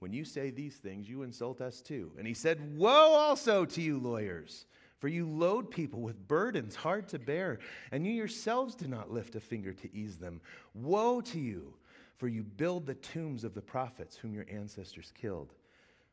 when 0.00 0.12
you 0.12 0.24
say 0.24 0.50
these 0.50 0.76
things, 0.76 1.08
you 1.08 1.22
insult 1.22 1.60
us 1.60 1.80
too. 1.80 2.10
And 2.18 2.26
he 2.26 2.34
said, 2.34 2.76
Woe 2.76 2.90
also 2.90 3.64
to 3.64 3.80
you, 3.80 3.98
lawyers, 3.98 4.66
for 4.98 5.08
you 5.08 5.28
load 5.28 5.70
people 5.70 6.00
with 6.00 6.26
burdens 6.26 6.74
hard 6.74 7.08
to 7.08 7.18
bear, 7.18 7.58
and 7.92 8.06
you 8.06 8.12
yourselves 8.12 8.74
do 8.74 8.88
not 8.88 9.10
lift 9.10 9.36
a 9.36 9.40
finger 9.40 9.72
to 9.72 9.94
ease 9.94 10.16
them. 10.16 10.40
Woe 10.74 11.20
to 11.22 11.38
you, 11.38 11.74
for 12.20 12.28
you 12.28 12.42
build 12.42 12.84
the 12.84 12.94
tombs 12.96 13.44
of 13.44 13.54
the 13.54 13.62
prophets 13.62 14.14
whom 14.14 14.34
your 14.34 14.44
ancestors 14.52 15.10
killed. 15.18 15.54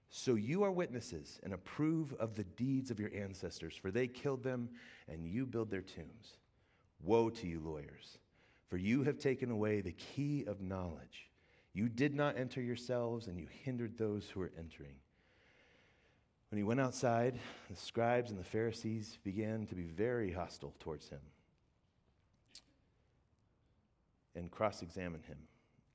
So 0.09 0.35
you 0.35 0.63
are 0.63 0.71
witnesses 0.71 1.37
and 1.43 1.53
approve 1.53 2.13
of 2.13 2.33
the 2.33 2.45
deeds 2.45 2.89
of 2.89 2.97
your 2.97 3.11
ancestors, 3.13 3.75
for 3.75 3.91
they 3.91 4.07
killed 4.07 4.41
them, 4.41 4.69
and 5.09 5.27
you 5.27 5.45
build 5.45 5.69
their 5.69 5.81
tombs. 5.81 6.37
Woe 7.03 7.29
to 7.31 7.45
you, 7.45 7.59
lawyers, 7.59 8.19
for 8.69 8.77
you 8.77 9.03
have 9.03 9.19
taken 9.19 9.51
away 9.51 9.81
the 9.81 9.91
key 9.91 10.45
of 10.47 10.61
knowledge. 10.61 11.29
You 11.73 11.89
did 11.89 12.15
not 12.15 12.37
enter 12.37 12.61
yourselves, 12.61 13.27
and 13.27 13.37
you 13.37 13.47
hindered 13.65 13.97
those 13.97 14.29
who 14.29 14.39
were 14.39 14.53
entering. 14.57 14.95
When 16.51 16.57
he 16.57 16.63
went 16.63 16.79
outside, 16.79 17.37
the 17.69 17.75
scribes 17.75 18.31
and 18.31 18.39
the 18.39 18.45
Pharisees 18.45 19.19
began 19.25 19.65
to 19.65 19.75
be 19.75 19.83
very 19.83 20.31
hostile 20.31 20.73
towards 20.79 21.09
him 21.09 21.19
and 24.35 24.49
cross 24.49 24.81
examine 24.81 25.23
him 25.23 25.37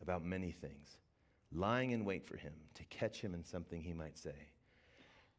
about 0.03 0.25
many 0.25 0.51
things, 0.51 0.99
lying 1.53 1.93
in 1.93 2.05
wait 2.05 2.27
for 2.27 2.37
him 2.37 2.53
to 2.75 2.85
catch 2.85 3.21
him 3.21 3.35
in 3.35 3.45
something 3.45 3.83
he 3.83 3.93
might 3.93 4.19
say. 4.19 4.49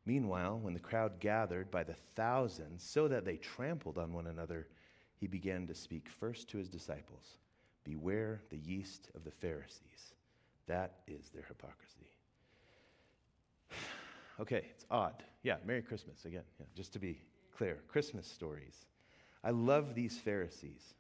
Meanwhile, 0.06 0.60
when 0.62 0.74
the 0.74 0.80
crowd 0.80 1.20
gathered 1.20 1.72
by 1.72 1.84
the 1.84 1.96
thousands 2.16 2.84
so 2.84 3.08
that 3.08 3.26
they 3.26 3.38
trampled 3.38 3.98
on 3.98 4.14
one 4.14 4.28
another, 4.28 4.68
he 5.16 5.28
began 5.28 5.66
to 5.68 5.76
speak 5.76 6.10
first 6.10 6.50
to 6.50 6.58
his 6.58 6.70
disciples 6.70 7.38
Beware 7.84 8.42
the 8.50 8.58
yeast 8.58 9.10
of 9.14 9.26
the 9.26 9.32
Pharisees 9.32 10.14
that 10.68 11.00
is 11.08 11.30
their 11.30 11.44
hypocrisy. 11.44 12.08
okay, 14.40 14.68
it's 14.70 14.86
odd. 14.90 15.24
Yeah, 15.44 15.58
Merry 15.66 15.82
Christmas 15.82 16.26
again, 16.26 16.44
yeah, 16.60 16.66
just 16.76 16.94
to 16.94 17.00
be 17.00 17.20
clear. 17.56 17.80
Christmas 17.88 18.28
stories. 18.28 18.86
I 19.44 19.52
love 19.52 19.94
these 19.94 20.18
Pharisees. 20.18 20.94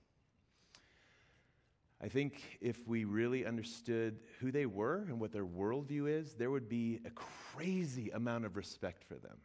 I 2.04 2.10
think 2.10 2.58
if 2.60 2.86
we 2.86 3.06
really 3.06 3.46
understood 3.46 4.20
who 4.42 4.52
they 4.52 4.66
were 4.66 5.06
and 5.08 5.22
what 5.22 5.32
their 5.32 5.46
worldview 5.46 6.10
is, 6.10 6.34
there 6.34 6.52
would 6.52 6.68
be 6.68 7.00
a 7.06 7.10
crazy 7.12 8.10
amount 8.10 8.44
of 8.44 8.58
respect 8.58 9.06
for 9.06 9.16
them. 9.16 9.38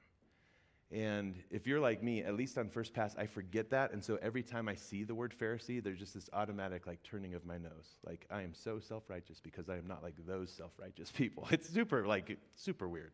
And 0.91 1.37
if 1.51 1.69
you're 1.69 1.79
like 1.79 2.03
me, 2.03 2.25
at 2.25 2.35
least 2.35 2.59
on 2.59 2.69
first 2.69 2.95
pass, 2.95 3.15
I 3.17 3.27
forget 3.27 3.71
that. 3.71 3.93
And 3.93 4.03
so 4.03 4.19
every 4.23 4.43
time 4.43 4.69
I 4.69 4.75
see 4.75 5.05
the 5.05 5.15
word 5.15 5.35
Pharisee, 5.39 5.81
there's 5.81 6.01
just 6.01 6.15
this 6.15 6.29
automatic 6.33 6.87
like 6.87 7.01
turning 7.05 7.35
of 7.35 7.47
my 7.47 7.59
nose. 7.59 7.99
Like 8.05 8.27
I 8.29 8.43
am 8.43 8.55
so 8.55 8.81
self 8.81 9.09
righteous 9.09 9.39
because 9.39 9.69
I 9.69 9.77
am 9.77 9.87
not 9.87 10.03
like 10.03 10.15
those 10.27 10.51
self 10.51 10.73
righteous 10.79 11.13
people. 11.17 11.47
It's 11.53 11.69
super, 11.69 12.09
like, 12.09 12.39
super 12.57 12.89
weird. 12.89 13.13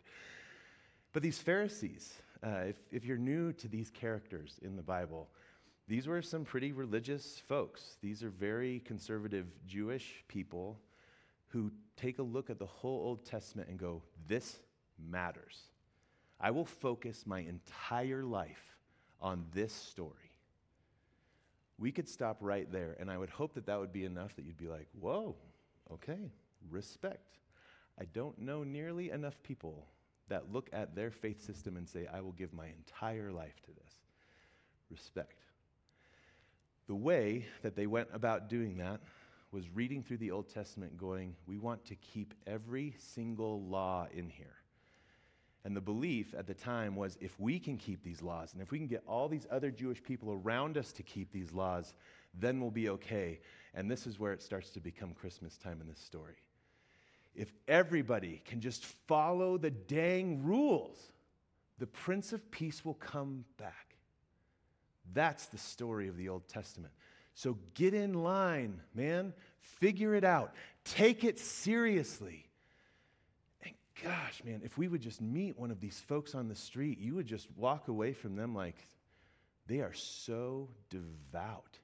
But 1.13 1.23
these 1.23 1.39
Pharisees, 1.39 2.15
uh, 2.43 2.63
if, 2.69 2.77
if 2.91 3.05
you're 3.05 3.19
new 3.19 3.53
to 3.53 3.69
these 3.69 3.91
characters 3.91 4.59
in 4.63 4.77
the 4.77 4.83
Bible, 4.83 5.29
these 5.87 6.07
were 6.07 6.23
some 6.23 6.45
pretty 6.45 6.73
religious 6.73 7.43
folks. 7.47 7.97
These 8.01 8.23
are 8.23 8.31
very 8.31 8.81
conservative 8.81 9.47
Jewish 9.67 10.25
people 10.29 10.81
who 11.49 11.71
take 11.97 12.19
a 12.19 12.23
look 12.23 12.51
at 12.51 12.59
the 12.59 12.67
whole 12.67 13.01
Old 13.01 13.25
Testament 13.25 13.69
and 13.69 13.79
go, 13.79 14.03
this 14.27 14.61
matters. 14.99 15.63
I 16.41 16.51
will 16.51 16.65
focus 16.65 17.25
my 17.27 17.41
entire 17.41 18.25
life 18.25 18.77
on 19.21 19.45
this 19.53 19.73
story. 19.73 20.33
We 21.79 21.93
could 21.93 22.09
stop 22.09 22.39
right 22.41 22.71
there, 22.71 22.97
and 22.99 23.11
I 23.11 23.19
would 23.19 23.31
hope 23.31 23.55
that 23.55 23.67
that 23.67 23.79
would 23.79 23.93
be 23.93 24.05
enough 24.05 24.35
that 24.37 24.45
you'd 24.45 24.57
be 24.57 24.69
like, 24.69 24.89
whoa, 24.99 25.37
okay, 25.93 26.31
respect. 26.71 27.39
I 28.01 28.05
don't 28.07 28.39
know 28.39 28.65
nearly 28.65 29.11
enough 29.11 29.43
people 29.43 29.87
that 30.29 30.53
look 30.53 30.71
at 30.73 30.95
their 30.95 31.11
faith 31.11 31.45
system 31.45 31.77
and 31.77 31.89
say, 31.89 32.07
I 32.13 32.21
will 32.21 32.33
give 32.33 32.53
my 32.53 32.67
entire 32.67 33.31
life 33.31 33.61
to 33.67 33.71
this. 33.73 33.93
Respect. 34.91 35.44
The 36.87 36.95
way 36.95 37.47
that 37.63 37.77
they 37.77 37.87
went 37.87 38.09
about 38.13 38.49
doing 38.49 38.77
that 38.79 39.01
was 39.53 39.71
reading 39.71 40.03
through 40.03 40.19
the 40.19 40.33
Old 40.33 40.53
Testament, 40.53 40.99
going, 40.99 41.37
We 41.47 41.59
want 41.59 41.85
to 41.87 41.95
keep 41.95 42.35
every 42.47 42.95
single 42.99 43.63
law 43.63 44.07
in 44.13 44.29
here. 44.29 44.57
And 45.65 45.75
the 45.75 45.81
belief 45.81 46.35
at 46.37 46.47
the 46.47 46.55
time 46.55 46.95
was 46.95 47.17
if 47.21 47.39
we 47.41 47.59
can 47.59 47.79
keep 47.79 48.03
these 48.03 48.21
laws, 48.21 48.53
and 48.53 48.61
if 48.61 48.71
we 48.71 48.79
can 48.79 48.87
get 48.87 49.03
all 49.07 49.29
these 49.29 49.47
other 49.51 49.71
Jewish 49.71 50.03
people 50.03 50.33
around 50.33 50.77
us 50.77 50.93
to 50.93 51.03
keep 51.03 51.33
these 51.33 51.53
laws, 51.53 51.95
then 52.39 52.61
we'll 52.61 52.71
be 52.71 52.91
okay. 52.91 53.41
And 53.75 53.91
this 53.91 54.07
is 54.07 54.19
where 54.19 54.33
it 54.33 54.43
starts 54.43 54.71
to 54.71 54.81
become 54.81 55.15
Christmas 55.15 55.57
time 55.57 55.81
in 55.81 55.89
this 55.89 56.01
story. 56.01 56.37
If 57.35 57.53
everybody 57.67 58.43
can 58.45 58.61
just 58.61 58.85
follow 58.85 59.57
the 59.57 59.71
dang 59.71 60.45
rules, 60.45 61.13
the 61.79 61.87
Prince 61.87 62.33
of 62.33 62.51
Peace 62.51 62.85
will 62.85 62.95
come 62.95 63.45
back. 63.57 63.84
That's 65.13 65.47
the 65.47 65.59
story 65.59 66.09
of 66.09 66.17
the 66.17 66.29
Old 66.29 66.49
Testament. 66.49 66.93
So 67.35 67.59
get 67.75 67.95
in 67.95 68.15
line, 68.15 68.81
man. 68.95 69.33
Figure 69.61 70.15
it 70.15 70.25
out. 70.25 70.55
Take 70.85 71.25
it 71.25 71.39
seriously 71.39 72.47
And 73.65 73.75
gosh, 74.03 74.43
man, 74.45 74.61
if 74.65 74.77
we 74.79 74.89
would 74.89 75.01
just 75.01 75.21
meet 75.21 75.59
one 75.59 75.71
of 75.71 75.81
these 75.81 76.01
folks 76.01 76.35
on 76.35 76.49
the 76.49 76.55
street, 76.55 76.99
you 76.99 77.15
would 77.15 77.27
just 77.27 77.49
walk 77.57 77.89
away 77.89 78.13
from 78.13 78.37
them 78.37 78.55
like 78.55 78.77
they 79.67 79.81
are 79.81 79.95
so 79.95 80.69
devout 80.91 81.79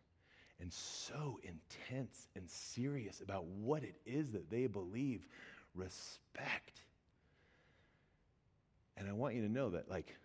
and 0.61 0.73
so 0.73 1.41
intense 1.43 2.29
and 2.37 2.49
serious 2.49 3.21
about 3.21 3.47
what 3.47 3.83
it 3.83 3.97
is 4.05 4.33
that 4.33 4.51
they 4.51 4.67
believe. 4.67 5.27
Respect. 5.75 6.83
And 8.97 9.09
I 9.09 9.13
want 9.13 9.35
you 9.35 9.43
to 9.43 9.49
know 9.49 9.71
that, 9.71 9.89
like, 9.89 10.17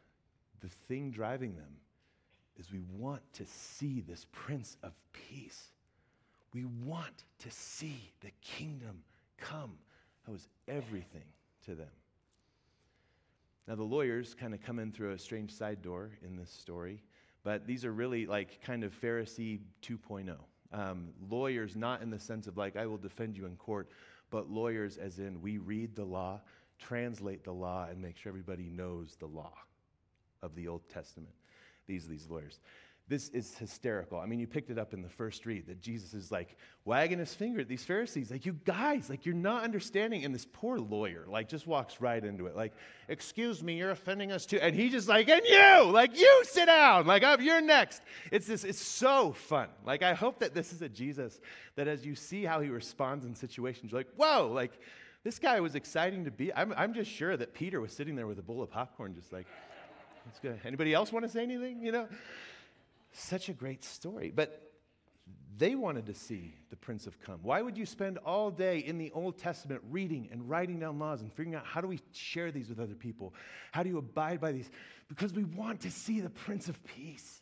the 0.59 0.67
thing 0.67 1.11
driving 1.11 1.55
them 1.55 1.77
is 2.59 2.71
we 2.71 2.81
want 2.97 3.21
to 3.33 3.45
see 3.45 4.01
this 4.01 4.25
Prince 4.31 4.77
of 4.83 4.93
Peace. 5.13 5.71
We 6.53 6.65
want 6.85 7.25
to 7.39 7.51
see 7.51 8.11
the 8.21 8.31
kingdom 8.41 9.03
come. 9.37 9.73
That 10.25 10.31
was 10.31 10.47
everything 10.67 11.25
to 11.65 11.75
them. 11.75 11.91
Now, 13.67 13.75
the 13.75 13.83
lawyers 13.83 14.35
kind 14.35 14.53
of 14.53 14.61
come 14.61 14.79
in 14.79 14.91
through 14.91 15.11
a 15.11 15.19
strange 15.19 15.51
side 15.51 15.81
door 15.81 16.11
in 16.23 16.35
this 16.35 16.51
story, 16.51 17.01
but 17.43 17.65
these 17.65 17.83
are 17.83 17.91
really 17.91 18.25
like 18.25 18.61
kind 18.63 18.83
of 18.83 18.93
Pharisee 19.01 19.59
2.0. 19.81 20.35
Um, 20.71 21.09
lawyers, 21.29 21.75
not 21.75 22.01
in 22.01 22.09
the 22.09 22.19
sense 22.19 22.47
of 22.47 22.57
like, 22.57 22.75
I 22.75 22.85
will 22.85 22.97
defend 22.97 23.37
you 23.37 23.45
in 23.45 23.55
court, 23.55 23.89
but 24.29 24.49
lawyers 24.49 24.97
as 24.97 25.19
in 25.19 25.41
we 25.41 25.57
read 25.57 25.95
the 25.95 26.05
law, 26.05 26.41
translate 26.79 27.43
the 27.43 27.53
law, 27.53 27.87
and 27.89 28.01
make 28.01 28.17
sure 28.17 28.29
everybody 28.29 28.69
knows 28.69 29.15
the 29.19 29.27
law 29.27 29.53
of 30.41 30.55
the 30.55 30.67
Old 30.67 30.87
Testament. 30.89 31.33
These, 31.87 32.07
these 32.07 32.27
lawyers. 32.29 32.59
This 33.07 33.29
is 33.29 33.55
hysterical. 33.55 34.17
I 34.19 34.25
mean, 34.25 34.39
you 34.39 34.47
picked 34.47 34.71
it 34.71 34.79
up 34.79 34.95
in 34.95 35.03
the 35.03 35.09
first 35.09 35.45
read 35.45 35.67
that 35.67 35.79
Jesus 35.79 36.15
is 36.15 36.31
like 36.31 36.57
wagging 36.85 37.19
his 37.19 37.35
finger 37.35 37.59
at 37.59 37.67
these 37.67 37.83
Pharisees, 37.83 38.31
like, 38.31 38.47
you 38.47 38.53
guys, 38.65 39.11
like, 39.11 39.27
you're 39.27 39.35
not 39.35 39.63
understanding. 39.63 40.25
And 40.25 40.33
this 40.33 40.47
poor 40.51 40.79
lawyer, 40.79 41.25
like, 41.27 41.47
just 41.47 41.67
walks 41.67 42.01
right 42.01 42.23
into 42.23 42.47
it, 42.47 42.55
like, 42.55 42.73
excuse 43.07 43.61
me, 43.61 43.77
you're 43.77 43.91
offending 43.91 44.31
us 44.31 44.47
too. 44.47 44.57
And 44.59 44.75
he 44.75 44.89
just 44.89 45.07
like, 45.07 45.29
and 45.29 45.43
you, 45.45 45.91
like, 45.91 46.19
you 46.19 46.41
sit 46.45 46.65
down, 46.65 47.05
like, 47.05 47.21
you're 47.41 47.61
next. 47.61 48.01
It's 48.31 48.47
this, 48.47 48.63
it's 48.63 48.81
so 48.81 49.33
fun. 49.33 49.67
Like, 49.85 50.01
I 50.01 50.15
hope 50.15 50.39
that 50.39 50.55
this 50.55 50.73
is 50.73 50.81
a 50.81 50.89
Jesus 50.89 51.39
that 51.75 51.87
as 51.87 52.03
you 52.07 52.15
see 52.15 52.43
how 52.43 52.59
he 52.59 52.69
responds 52.69 53.23
in 53.25 53.35
situations, 53.35 53.91
you're 53.91 53.99
like, 53.99 54.13
whoa, 54.15 54.49
like, 54.51 54.71
this 55.23 55.37
guy 55.37 55.59
was 55.59 55.75
exciting 55.75 56.25
to 56.25 56.31
be. 56.31 56.51
I'm, 56.53 56.73
I'm 56.75 56.95
just 56.95 57.11
sure 57.11 57.37
that 57.37 57.53
Peter 57.53 57.81
was 57.81 57.93
sitting 57.93 58.15
there 58.15 58.25
with 58.25 58.39
a 58.39 58.43
bowl 58.43 58.63
of 58.63 58.71
popcorn, 58.71 59.13
just 59.13 59.31
like, 59.31 59.45
that's 60.25 60.39
good. 60.39 60.59
Anybody 60.65 60.93
else 60.93 61.11
want 61.11 61.25
to 61.25 61.31
say 61.31 61.43
anything? 61.43 61.81
You 61.81 61.91
know? 61.91 62.07
Such 63.13 63.49
a 63.49 63.53
great 63.53 63.83
story. 63.83 64.31
But 64.35 64.61
they 65.57 65.75
wanted 65.75 66.07
to 66.07 66.13
see 66.13 66.53
the 66.69 66.75
Prince 66.75 67.07
of 67.07 67.19
Come. 67.21 67.39
Why 67.41 67.61
would 67.61 67.77
you 67.77 67.85
spend 67.85 68.17
all 68.19 68.51
day 68.51 68.79
in 68.79 68.97
the 68.97 69.11
Old 69.11 69.37
Testament 69.37 69.81
reading 69.89 70.27
and 70.31 70.49
writing 70.49 70.79
down 70.79 70.99
laws 70.99 71.21
and 71.21 71.31
figuring 71.31 71.55
out 71.55 71.65
how 71.65 71.79
do 71.79 71.87
we 71.87 71.99
share 72.11 72.51
these 72.51 72.67
with 72.67 72.79
other 72.79 72.95
people? 72.95 73.33
How 73.71 73.83
do 73.83 73.89
you 73.89 73.97
abide 73.97 74.41
by 74.41 74.51
these? 74.51 74.69
Because 75.07 75.33
we 75.33 75.45
want 75.45 75.81
to 75.81 75.91
see 75.91 76.19
the 76.19 76.29
Prince 76.29 76.67
of 76.67 76.83
Peace. 76.83 77.41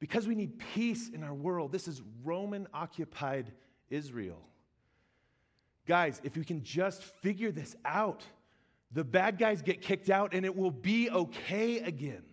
Because 0.00 0.26
we 0.26 0.34
need 0.34 0.60
peace 0.74 1.08
in 1.08 1.24
our 1.24 1.34
world. 1.34 1.72
This 1.72 1.88
is 1.88 2.00
Roman 2.24 2.68
occupied 2.72 3.52
Israel. 3.90 4.40
Guys, 5.86 6.20
if 6.22 6.36
we 6.36 6.44
can 6.44 6.62
just 6.62 7.02
figure 7.02 7.50
this 7.50 7.74
out, 7.84 8.24
the 8.92 9.04
bad 9.04 9.38
guys 9.38 9.62
get 9.62 9.80
kicked 9.82 10.10
out 10.10 10.34
and 10.34 10.44
it 10.44 10.56
will 10.56 10.70
be 10.70 11.10
okay 11.10 11.80
again 11.80 12.24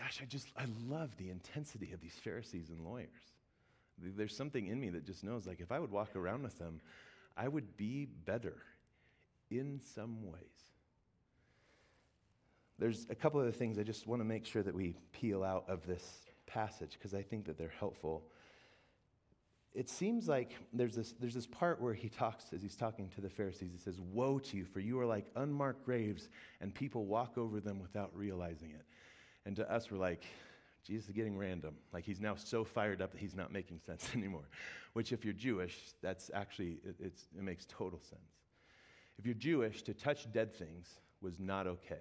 gosh, 0.00 0.20
I 0.22 0.24
just, 0.24 0.48
I 0.56 0.64
love 0.88 1.16
the 1.18 1.30
intensity 1.30 1.92
of 1.92 2.00
these 2.00 2.14
Pharisees 2.24 2.70
and 2.70 2.80
lawyers. 2.80 3.08
There's 3.98 4.34
something 4.34 4.66
in 4.66 4.80
me 4.80 4.88
that 4.90 5.04
just 5.04 5.22
knows, 5.22 5.46
like, 5.46 5.60
if 5.60 5.70
I 5.70 5.78
would 5.78 5.90
walk 5.90 6.16
around 6.16 6.42
with 6.42 6.58
them, 6.58 6.80
I 7.36 7.48
would 7.48 7.76
be 7.76 8.06
better 8.06 8.56
in 9.50 9.80
some 9.94 10.26
ways. 10.26 10.40
There's 12.78 13.06
a 13.10 13.14
couple 13.14 13.38
of 13.40 13.46
the 13.46 13.52
things 13.52 13.78
I 13.78 13.82
just 13.82 14.06
want 14.06 14.20
to 14.20 14.24
make 14.24 14.46
sure 14.46 14.62
that 14.62 14.74
we 14.74 14.96
peel 15.12 15.44
out 15.44 15.64
of 15.68 15.86
this 15.86 16.02
passage 16.46 16.92
because 16.92 17.12
I 17.12 17.22
think 17.22 17.44
that 17.44 17.58
they're 17.58 17.72
helpful. 17.78 18.22
It 19.72 19.88
seems 19.88 20.28
like 20.28 20.56
there's 20.72 20.96
this, 20.96 21.14
there's 21.20 21.34
this 21.34 21.46
part 21.46 21.80
where 21.80 21.94
he 21.94 22.08
talks, 22.08 22.46
as 22.52 22.60
he's 22.60 22.74
talking 22.74 23.08
to 23.10 23.20
the 23.20 23.30
Pharisees, 23.30 23.70
he 23.70 23.78
says, 23.78 24.00
Woe 24.00 24.40
to 24.40 24.56
you, 24.56 24.64
for 24.64 24.80
you 24.80 24.98
are 24.98 25.06
like 25.06 25.26
unmarked 25.36 25.84
graves, 25.84 26.28
and 26.60 26.74
people 26.74 27.06
walk 27.06 27.38
over 27.38 27.60
them 27.60 27.78
without 27.78 28.10
realizing 28.14 28.70
it. 28.70 28.84
And 29.46 29.54
to 29.56 29.72
us, 29.72 29.90
we're 29.90 29.98
like, 29.98 30.24
Jesus 30.84 31.08
is 31.08 31.14
getting 31.14 31.38
random. 31.38 31.74
Like 31.92 32.04
he's 32.04 32.20
now 32.20 32.34
so 32.34 32.64
fired 32.64 33.00
up 33.00 33.12
that 33.12 33.20
he's 33.20 33.36
not 33.36 33.52
making 33.52 33.78
sense 33.78 34.08
anymore. 34.14 34.48
Which, 34.94 35.12
if 35.12 35.24
you're 35.24 35.34
Jewish, 35.34 35.78
that's 36.02 36.30
actually, 36.34 36.78
it, 36.84 36.96
it 37.00 37.42
makes 37.42 37.64
total 37.68 38.00
sense. 38.00 38.20
If 39.18 39.26
you're 39.26 39.34
Jewish, 39.34 39.82
to 39.82 39.94
touch 39.94 40.32
dead 40.32 40.52
things 40.52 40.98
was 41.20 41.38
not 41.38 41.66
okay. 41.66 42.00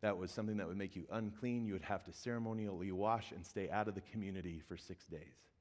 That 0.00 0.16
was 0.16 0.30
something 0.30 0.56
that 0.56 0.66
would 0.66 0.78
make 0.78 0.96
you 0.96 1.04
unclean. 1.12 1.66
You 1.66 1.74
would 1.74 1.82
have 1.82 2.04
to 2.04 2.12
ceremonially 2.12 2.90
wash 2.90 3.32
and 3.32 3.44
stay 3.44 3.68
out 3.70 3.86
of 3.86 3.94
the 3.94 4.00
community 4.00 4.62
for 4.66 4.76
six 4.76 5.06
days. 5.06 5.51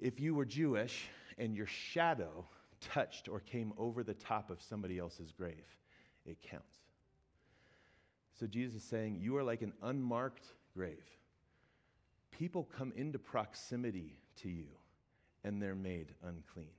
If 0.00 0.18
you 0.18 0.34
were 0.34 0.46
Jewish 0.46 1.08
and 1.38 1.54
your 1.54 1.66
shadow 1.66 2.46
touched 2.80 3.28
or 3.28 3.40
came 3.40 3.72
over 3.76 4.02
the 4.02 4.14
top 4.14 4.50
of 4.50 4.62
somebody 4.62 4.98
else's 4.98 5.30
grave, 5.32 5.66
it 6.24 6.38
counts. 6.42 6.78
So 8.38 8.46
Jesus 8.46 8.82
is 8.82 8.88
saying, 8.88 9.18
You 9.20 9.36
are 9.36 9.42
like 9.42 9.60
an 9.60 9.74
unmarked 9.82 10.46
grave. 10.74 11.04
People 12.30 12.66
come 12.76 12.92
into 12.96 13.18
proximity 13.18 14.18
to 14.36 14.48
you 14.48 14.68
and 15.44 15.60
they're 15.60 15.74
made 15.74 16.14
unclean. 16.22 16.70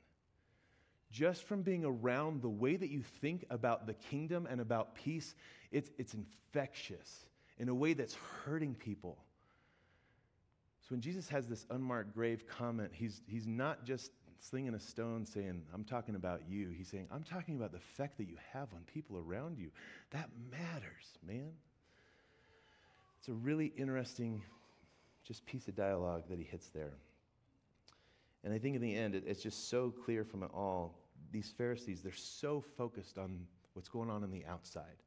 Just 1.12 1.44
from 1.44 1.62
being 1.62 1.84
around 1.86 2.42
the 2.42 2.50
way 2.50 2.78
that 2.78 2.90
you 2.90 3.04
think 3.22 3.46
about 3.50 3.86
the 3.86 3.94
kingdom 3.94 4.48
and 4.50 4.62
about 4.62 4.96
peace, 4.96 5.36
it's, 5.72 5.92
it's 6.00 6.16
infectious 6.16 7.26
in 7.60 7.70
a 7.70 7.76
way 7.76 7.94
that's 7.94 8.16
hurting 8.44 8.74
people. 8.76 9.18
When 10.92 11.00
Jesus 11.00 11.30
has 11.30 11.48
this 11.48 11.66
unmarked 11.70 12.14
grave 12.14 12.46
comment, 12.46 12.92
he's, 12.94 13.22
he's 13.26 13.48
not 13.48 13.86
just 13.86 14.12
slinging 14.42 14.74
a 14.74 14.80
stone 14.80 15.26
saying, 15.26 15.62
I'm 15.74 15.86
talking 15.86 16.16
about 16.16 16.42
you. 16.50 16.72
He's 16.78 16.90
saying, 16.90 17.08
I'm 17.10 17.24
talking 17.24 17.56
about 17.56 17.72
the 17.72 17.78
effect 17.78 18.18
that 18.18 18.28
you 18.28 18.36
have 18.52 18.68
on 18.74 18.82
people 18.94 19.18
around 19.18 19.58
you. 19.58 19.70
That 20.10 20.30
matters, 20.52 21.18
man. 21.26 21.54
It's 23.20 23.30
a 23.30 23.34
really 23.34 23.72
interesting 23.78 24.42
just 25.24 25.46
piece 25.46 25.70
of 25.70 25.78
dialogue 25.78 26.24
that 26.30 26.38
he 26.38 26.44
hits 26.44 26.68
there. 26.68 26.98
And 28.44 28.54
I 28.54 28.58
think 28.58 28.76
in 28.76 28.82
the 28.82 28.94
end, 28.94 29.16
it, 29.16 29.24
it's 29.26 29.42
just 29.42 29.70
so 29.70 29.92
clear 29.92 30.26
from 30.26 30.44
it 30.44 30.50
all. 30.54 30.94
These 31.32 31.54
Pharisees, 31.58 32.02
they're 32.02 32.12
so 32.12 32.62
focused 32.76 33.18
on 33.18 33.48
what's 33.76 33.88
going 33.88 34.10
on 34.10 34.26
in 34.26 34.32
the 34.32 34.44
outside. 34.46 34.98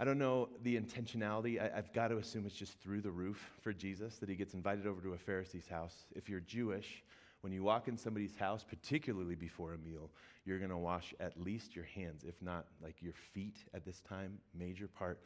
I 0.00 0.04
don't 0.04 0.18
know 0.18 0.48
the 0.62 0.78
intentionality. 0.78 1.60
I, 1.60 1.74
have 1.74 1.92
got 1.92 2.08
to 2.08 2.18
assume 2.18 2.46
it's 2.46 2.54
just 2.54 2.78
through 2.80 3.00
the 3.00 3.10
roof 3.10 3.50
for 3.60 3.72
Jesus 3.72 4.16
that 4.18 4.28
he 4.28 4.36
gets 4.36 4.54
invited 4.54 4.86
over 4.86 5.00
to 5.00 5.14
a 5.14 5.18
Pharisee's 5.18 5.66
house. 5.66 6.04
If 6.14 6.28
you're 6.28 6.40
Jewish, 6.40 7.02
when 7.40 7.52
you 7.52 7.64
walk 7.64 7.88
in 7.88 7.96
somebody's 7.96 8.36
house, 8.36 8.64
particularly 8.68 9.34
before 9.34 9.74
a 9.74 9.78
meal, 9.78 10.10
you're 10.44 10.58
going 10.58 10.70
to 10.70 10.78
wash 10.78 11.14
at 11.18 11.40
least 11.40 11.74
your 11.74 11.84
hands, 11.84 12.24
if 12.24 12.40
not 12.40 12.66
like 12.82 13.02
your 13.02 13.14
feet 13.34 13.56
at 13.74 13.84
this 13.84 14.00
time, 14.00 14.38
major 14.56 14.86
part. 14.86 15.20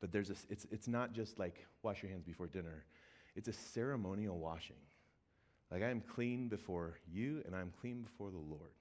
But 0.00 0.10
there's 0.10 0.30
a, 0.30 0.34
it's, 0.50 0.66
it's 0.72 0.88
not 0.88 1.12
just 1.12 1.38
like 1.38 1.64
wash 1.82 2.02
your 2.02 2.10
hands 2.10 2.24
before 2.24 2.48
dinner, 2.48 2.84
it's 3.36 3.48
a 3.48 3.52
ceremonial 3.52 4.38
washing. 4.38 4.76
Like 5.70 5.82
I 5.82 5.90
am 5.90 6.00
clean 6.00 6.48
before 6.48 6.98
you 7.10 7.42
and 7.46 7.54
I'm 7.54 7.72
clean 7.80 8.02
before 8.02 8.30
the 8.30 8.38
Lord. 8.38 8.75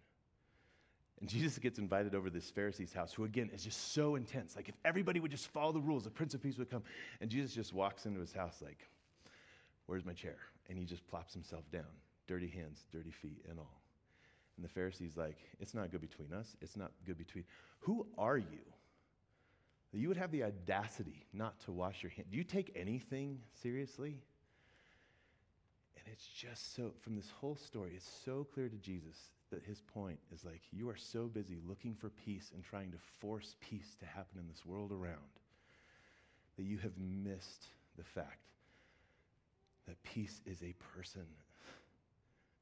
And 1.21 1.29
Jesus 1.29 1.57
gets 1.57 1.79
invited 1.79 2.13
over 2.13 2.27
to 2.27 2.33
this 2.33 2.49
Pharisee's 2.49 2.93
house, 2.93 3.13
who 3.13 3.23
again 3.23 3.49
is 3.53 3.63
just 3.63 3.93
so 3.93 4.15
intense. 4.15 4.55
Like 4.55 4.67
if 4.67 4.75
everybody 4.83 5.19
would 5.19 5.31
just 5.31 5.47
follow 5.47 5.71
the 5.71 5.79
rules, 5.79 6.03
the 6.03 6.09
Prince 6.09 6.33
of 6.33 6.43
Peace 6.43 6.57
would 6.57 6.69
come. 6.69 6.83
And 7.21 7.29
Jesus 7.29 7.53
just 7.53 7.73
walks 7.73 8.05
into 8.05 8.19
his 8.19 8.33
house 8.33 8.61
like, 8.61 8.87
Where's 9.85 10.05
my 10.05 10.13
chair? 10.13 10.37
And 10.67 10.77
he 10.77 10.85
just 10.85 11.07
plops 11.07 11.33
himself 11.33 11.63
down 11.71 11.85
dirty 12.27 12.47
hands, 12.47 12.85
dirty 12.91 13.11
feet, 13.11 13.45
and 13.49 13.59
all. 13.59 13.81
And 14.57 14.65
the 14.65 14.69
Pharisee's 14.69 15.15
like, 15.15 15.37
It's 15.59 15.73
not 15.73 15.91
good 15.91 16.01
between 16.01 16.33
us. 16.33 16.55
It's 16.61 16.75
not 16.75 16.91
good 17.05 17.17
between. 17.17 17.45
Who 17.79 18.05
are 18.17 18.37
you? 18.37 18.65
You 19.93 20.09
would 20.09 20.17
have 20.17 20.31
the 20.31 20.43
audacity 20.43 21.25
not 21.31 21.57
to 21.61 21.71
wash 21.71 22.03
your 22.03 22.09
hands. 22.09 22.27
Do 22.29 22.37
you 22.37 22.43
take 22.43 22.71
anything 22.75 23.39
seriously? 23.61 24.19
And 25.97 26.05
it's 26.11 26.27
just 26.27 26.75
so, 26.75 26.91
from 26.99 27.15
this 27.15 27.29
whole 27.39 27.55
story, 27.55 27.93
it's 27.95 28.09
so 28.25 28.45
clear 28.53 28.67
to 28.67 28.75
Jesus 28.75 29.15
that 29.55 29.63
his 29.63 29.81
point 29.81 30.19
is 30.33 30.43
like, 30.43 30.61
you 30.71 30.89
are 30.89 30.97
so 30.97 31.27
busy 31.27 31.57
looking 31.65 31.95
for 31.95 32.09
peace 32.09 32.51
and 32.53 32.63
trying 32.63 32.91
to 32.91 32.97
force 33.19 33.55
peace 33.61 33.95
to 33.99 34.05
happen 34.05 34.37
in 34.37 34.47
this 34.47 34.65
world 34.65 34.91
around 34.91 35.15
that 36.57 36.65
you 36.65 36.77
have 36.77 36.97
missed 36.97 37.67
the 37.97 38.03
fact 38.03 38.41
that 39.87 40.01
peace 40.03 40.41
is 40.45 40.61
a 40.61 40.75
person 40.95 41.25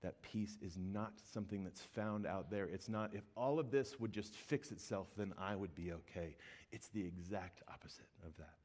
that 0.04 0.22
peace 0.22 0.58
is 0.62 0.78
not 0.78 1.14
something 1.32 1.64
that's 1.64 1.82
found 1.82 2.28
out 2.28 2.52
there. 2.52 2.66
It's 2.66 2.90
not, 2.90 3.12
if 3.14 3.24
all 3.36 3.58
of 3.58 3.72
this 3.72 4.00
would 4.00 4.12
just 4.12 4.36
fix 4.36 4.72
itself, 4.72 5.08
then 5.18 5.34
I 5.40 5.56
would 5.56 5.74
be 5.74 5.94
okay. 5.94 6.36
It's 6.72 6.90
the 6.90 7.02
exact 7.02 7.64
opposite 7.70 8.10
of 8.26 8.36
that. 8.38 8.56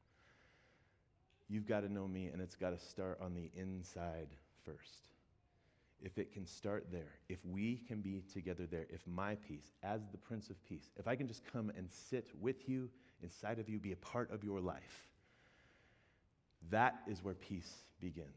You've 1.47 1.65
got 1.65 1.81
to 1.81 1.91
know 1.91 2.07
me, 2.07 2.27
and 2.27 2.41
it's 2.41 2.55
got 2.55 2.77
to 2.77 2.85
start 2.85 3.19
on 3.21 3.33
the 3.33 3.49
inside 3.59 4.27
first. 4.65 5.07
If 6.01 6.17
it 6.17 6.31
can 6.31 6.45
start 6.45 6.87
there, 6.91 7.19
if 7.27 7.39
we 7.45 7.83
can 7.87 8.01
be 8.01 8.23
together 8.33 8.65
there, 8.65 8.85
if 8.89 9.05
my 9.05 9.35
peace, 9.35 9.73
as 9.83 10.01
the 10.11 10.17
Prince 10.17 10.49
of 10.49 10.63
Peace, 10.63 10.89
if 10.97 11.07
I 11.07 11.15
can 11.15 11.27
just 11.27 11.43
come 11.51 11.71
and 11.75 11.89
sit 11.91 12.29
with 12.39 12.69
you, 12.69 12.89
inside 13.21 13.59
of 13.59 13.67
you, 13.67 13.79
be 13.79 13.91
a 13.91 13.97
part 13.97 14.31
of 14.31 14.43
your 14.43 14.61
life, 14.61 15.09
that 16.69 17.01
is 17.07 17.23
where 17.23 17.33
peace 17.33 17.83
begins. 17.99 18.27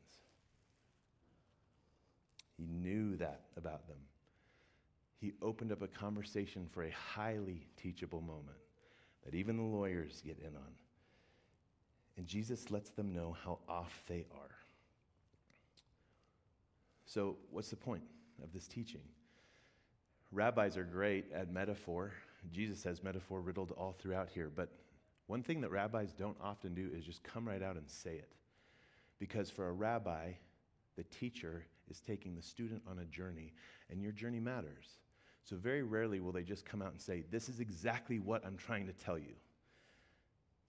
He 2.57 2.67
knew 2.67 3.17
that 3.17 3.43
about 3.57 3.87
them. 3.87 3.99
He 5.21 5.33
opened 5.41 5.71
up 5.71 5.83
a 5.83 5.87
conversation 5.87 6.69
for 6.73 6.83
a 6.83 6.91
highly 6.91 7.69
teachable 7.77 8.21
moment 8.21 8.59
that 9.25 9.35
even 9.37 9.57
the 9.57 9.63
lawyers 9.63 10.21
get 10.27 10.39
in 10.41 10.57
on. 10.57 10.73
And 12.17 12.27
Jesus 12.27 12.71
lets 12.71 12.91
them 12.91 13.13
know 13.13 13.37
how 13.45 13.61
off 13.69 14.03
they 14.09 14.27
are. 14.35 14.62
So, 17.13 17.37
what's 17.51 17.69
the 17.69 17.77
point 17.77 18.05
of 18.43 18.55
this 18.55 18.67
teaching? 18.67 19.03
Rabbis 20.31 20.79
are 20.79 20.85
great 20.85 21.27
at 21.31 21.53
metaphor. 21.53 22.11
Jesus 22.51 22.83
has 22.85 23.03
metaphor 23.03 23.43
riddled 23.43 23.73
all 23.73 23.93
throughout 23.93 24.31
here. 24.31 24.51
But 24.55 24.71
one 25.27 25.43
thing 25.43 25.61
that 25.61 25.71
rabbis 25.71 26.15
don't 26.15 26.39
often 26.43 26.75
do 26.75 26.89
is 26.97 27.05
just 27.05 27.23
come 27.23 27.47
right 27.47 27.63
out 27.63 27.77
and 27.77 27.87
say 27.87 28.15
it. 28.15 28.33
Because 29.19 29.51
for 29.51 29.69
a 29.69 29.73
rabbi, 29.73 30.33
the 30.97 31.03
teacher 31.05 31.67
is 31.91 32.01
taking 32.01 32.35
the 32.35 32.41
student 32.41 32.81
on 32.91 33.01
a 33.01 33.05
journey, 33.05 33.53
and 33.91 34.03
your 34.03 34.13
journey 34.13 34.41
matters. 34.41 34.87
So, 35.45 35.57
very 35.57 35.83
rarely 35.83 36.19
will 36.19 36.33
they 36.33 36.45
just 36.45 36.65
come 36.65 36.81
out 36.81 36.93
and 36.93 37.01
say, 37.01 37.25
This 37.31 37.51
is 37.51 37.61
exactly 37.61 38.21
what 38.21 38.43
I'm 38.47 38.57
trying 38.57 38.87
to 38.87 38.95
tell 38.95 39.19
you. 39.19 39.35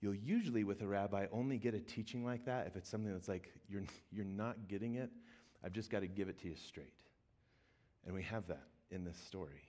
You'll 0.02 0.16
usually, 0.16 0.66
with 0.66 0.82
a 0.82 0.88
rabbi, 0.88 1.28
only 1.32 1.58
get 1.58 1.74
a 1.74 1.80
teaching 1.80 2.26
like 2.26 2.44
that 2.48 2.68
if 2.68 2.76
it's 2.76 2.90
something 2.90 3.14
that's 3.14 3.30
like, 3.30 3.50
You're, 3.70 3.84
you're 4.12 4.26
not 4.26 4.68
getting 4.68 4.96
it. 4.96 5.10
I've 5.64 5.74
just 5.74 5.90
got 5.90 6.02
to 6.02 6.08
give 6.08 6.30
it 6.30 6.40
to 6.42 6.50
you 6.50 6.56
straight. 6.56 6.94
And 8.06 8.14
we 8.14 8.24
have 8.24 8.48
that 8.48 8.68
in 8.92 9.06
this 9.06 9.18
story. 9.18 9.62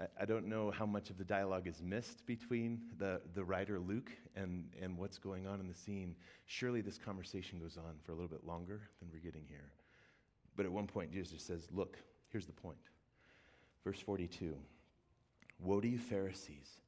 I, 0.00 0.04
I 0.22 0.24
don't 0.24 0.46
know 0.46 0.70
how 0.70 0.86
much 0.86 1.10
of 1.10 1.18
the 1.18 1.24
dialogue 1.24 1.66
is 1.66 1.82
missed 1.82 2.24
between 2.26 2.80
the, 2.98 3.20
the 3.34 3.44
writer 3.44 3.78
Luke 3.78 4.10
and, 4.36 4.68
and 4.80 4.96
what's 4.96 5.18
going 5.18 5.46
on 5.46 5.60
in 5.60 5.68
the 5.68 5.74
scene. 5.74 6.14
Surely 6.46 6.80
this 6.80 6.98
conversation 6.98 7.58
goes 7.58 7.76
on 7.76 7.96
for 8.04 8.12
a 8.12 8.14
little 8.14 8.28
bit 8.28 8.46
longer 8.46 8.82
than 9.00 9.08
we're 9.12 9.18
getting 9.18 9.44
here. 9.48 9.72
But 10.56 10.66
at 10.66 10.72
one 10.72 10.86
point, 10.86 11.12
Jesus 11.12 11.42
says, 11.42 11.66
Look, 11.72 11.96
here's 12.28 12.46
the 12.46 12.52
point. 12.52 12.76
Verse 13.84 14.00
42 14.00 14.54
Woe 15.60 15.80
to 15.80 15.88
you, 15.88 15.98
Pharisees, 15.98 16.80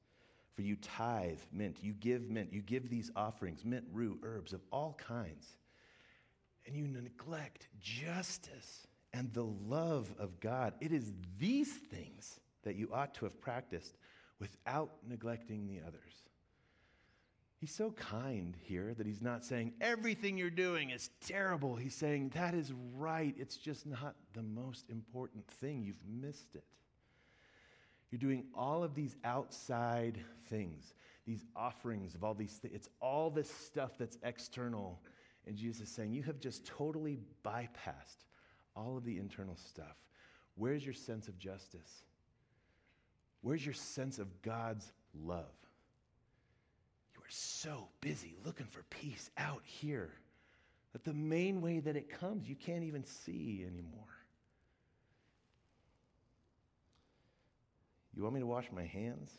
for 0.55 0.63
you 0.63 0.77
tithe 0.77 1.39
mint, 1.53 1.79
you 1.83 1.93
give 1.93 2.31
mint, 2.31 2.53
you 2.53 2.61
give 2.61 2.91
these 2.91 3.11
offerings, 3.17 3.65
mint, 3.65 3.85
rue, 3.93 4.19
herbs 4.23 4.53
of 4.53 4.61
all 4.71 4.97
kinds, 4.99 5.57
and 6.67 6.77
you 6.77 6.87
neglect 6.87 7.69
justice 7.81 8.87
and 9.13 9.33
the 9.33 9.45
love 9.45 10.13
of 10.19 10.41
God. 10.41 10.75
It 10.81 10.93
is 10.93 11.13
these 11.39 11.73
things 11.73 12.41
that 12.65 12.77
you 12.77 12.91
ought 12.93 13.15
to 13.15 13.25
have 13.27 13.41
practiced 13.41 13.97
without 14.41 14.91
neglecting 15.09 15.67
the 15.67 15.81
others. 15.87 16.01
He's 17.59 17.75
so 17.75 17.93
kind 17.93 18.57
here 18.61 18.93
that 18.93 19.07
he's 19.07 19.23
not 19.23 19.45
saying 19.45 19.73
everything 19.81 20.37
you're 20.37 20.51
doing 20.51 20.91
is 20.91 21.09
terrible. 21.27 21.77
He's 21.77 21.95
saying 21.95 22.33
that 22.35 22.53
is 22.53 22.73
right. 22.95 23.35
It's 23.39 23.57
just 23.57 23.87
not 23.87 24.17
the 24.35 24.43
most 24.43 24.91
important 24.91 25.47
thing. 25.47 25.83
You've 25.83 26.05
missed 26.07 26.55
it. 26.55 26.65
You're 28.11 28.19
doing 28.19 28.45
all 28.55 28.85
of 28.85 28.95
these 28.95 29.17
outside 29.25 30.19
things, 30.51 30.95
these 31.27 31.45
offerings 31.57 32.15
of 32.15 32.23
all 32.23 32.35
these 32.35 32.53
things. 32.53 32.75
It's 32.75 32.89
all 33.01 33.31
this 33.31 33.51
stuff 33.51 33.93
that's 33.99 34.19
external. 34.23 35.01
And 35.47 35.57
Jesus 35.57 35.89
is 35.89 35.95
saying, 35.95 36.13
You 36.13 36.23
have 36.23 36.41
just 36.41 36.67
totally 36.67 37.19
bypassed 37.45 38.25
all 38.77 38.97
of 38.97 39.05
the 39.05 39.19
internal 39.19 39.57
stuff. 39.57 39.97
Where's 40.57 40.85
your 40.85 40.95
sense 40.95 41.29
of 41.29 41.39
justice? 41.39 42.05
Where's 43.43 43.65
your 43.65 43.75
sense 43.75 44.19
of 44.19 44.43
God's 44.43 44.91
love? 45.15 45.53
You 47.15 47.21
are 47.21 47.31
so 47.31 47.89
busy 48.01 48.37
looking 48.45 48.67
for 48.67 48.83
peace 48.85 49.31
out 49.37 49.63
here 49.65 50.11
that 50.93 51.05
the 51.05 51.13
main 51.13 51.61
way 51.61 51.81
that 51.81 51.97
it 51.97 52.09
comes, 52.09 52.49
you 52.49 52.55
can't 52.55 52.85
even 52.85 53.05
see 53.05 53.65
anymore. 53.67 54.05
You 58.17 58.23
want 58.23 58.35
me 58.35 58.41
to 58.41 58.47
wash 58.47 58.67
my 58.73 58.85
hands 58.85 59.33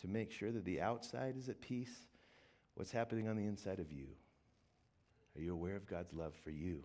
to 0.00 0.08
make 0.08 0.32
sure 0.32 0.50
that 0.50 0.64
the 0.64 0.80
outside 0.80 1.36
is 1.38 1.48
at 1.48 1.60
peace? 1.60 2.08
What's 2.74 2.90
happening 2.90 3.28
on 3.28 3.36
the 3.36 3.46
inside 3.46 3.78
of 3.78 3.92
you? 3.92 4.06
Are 5.40 5.42
you 5.42 5.54
aware 5.54 5.76
of 5.76 5.86
God's 5.86 6.12
love 6.12 6.34
for 6.44 6.50
you? 6.50 6.82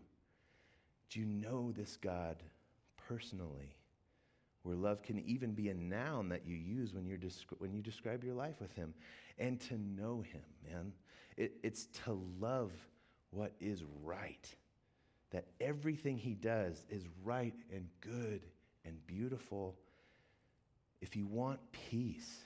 Do 1.09 1.19
you 1.19 1.25
know 1.25 1.73
this 1.73 1.97
God 1.97 2.37
personally? 2.95 3.75
Where 4.63 4.77
love 4.77 5.03
can 5.03 5.19
even 5.19 5.51
be 5.51 5.67
a 5.67 5.73
noun 5.73 6.29
that 6.29 6.47
you 6.47 6.55
use 6.55 6.93
when, 6.93 7.05
you're 7.05 7.17
descri- 7.17 7.59
when 7.59 7.73
you 7.73 7.81
describe 7.81 8.23
your 8.23 8.33
life 8.33 8.61
with 8.61 8.73
Him. 8.73 8.93
And 9.37 9.59
to 9.61 9.77
know 9.77 10.21
Him, 10.21 10.41
man. 10.71 10.93
It, 11.35 11.57
it's 11.63 11.87
to 12.05 12.17
love 12.39 12.71
what 13.31 13.51
is 13.59 13.83
right. 14.05 14.49
That 15.31 15.47
everything 15.59 16.17
He 16.17 16.33
does 16.33 16.85
is 16.89 17.03
right 17.25 17.55
and 17.73 17.89
good 17.99 18.41
and 18.85 19.05
beautiful. 19.05 19.75
If 21.01 21.17
you 21.17 21.25
want 21.25 21.59
peace, 21.73 22.39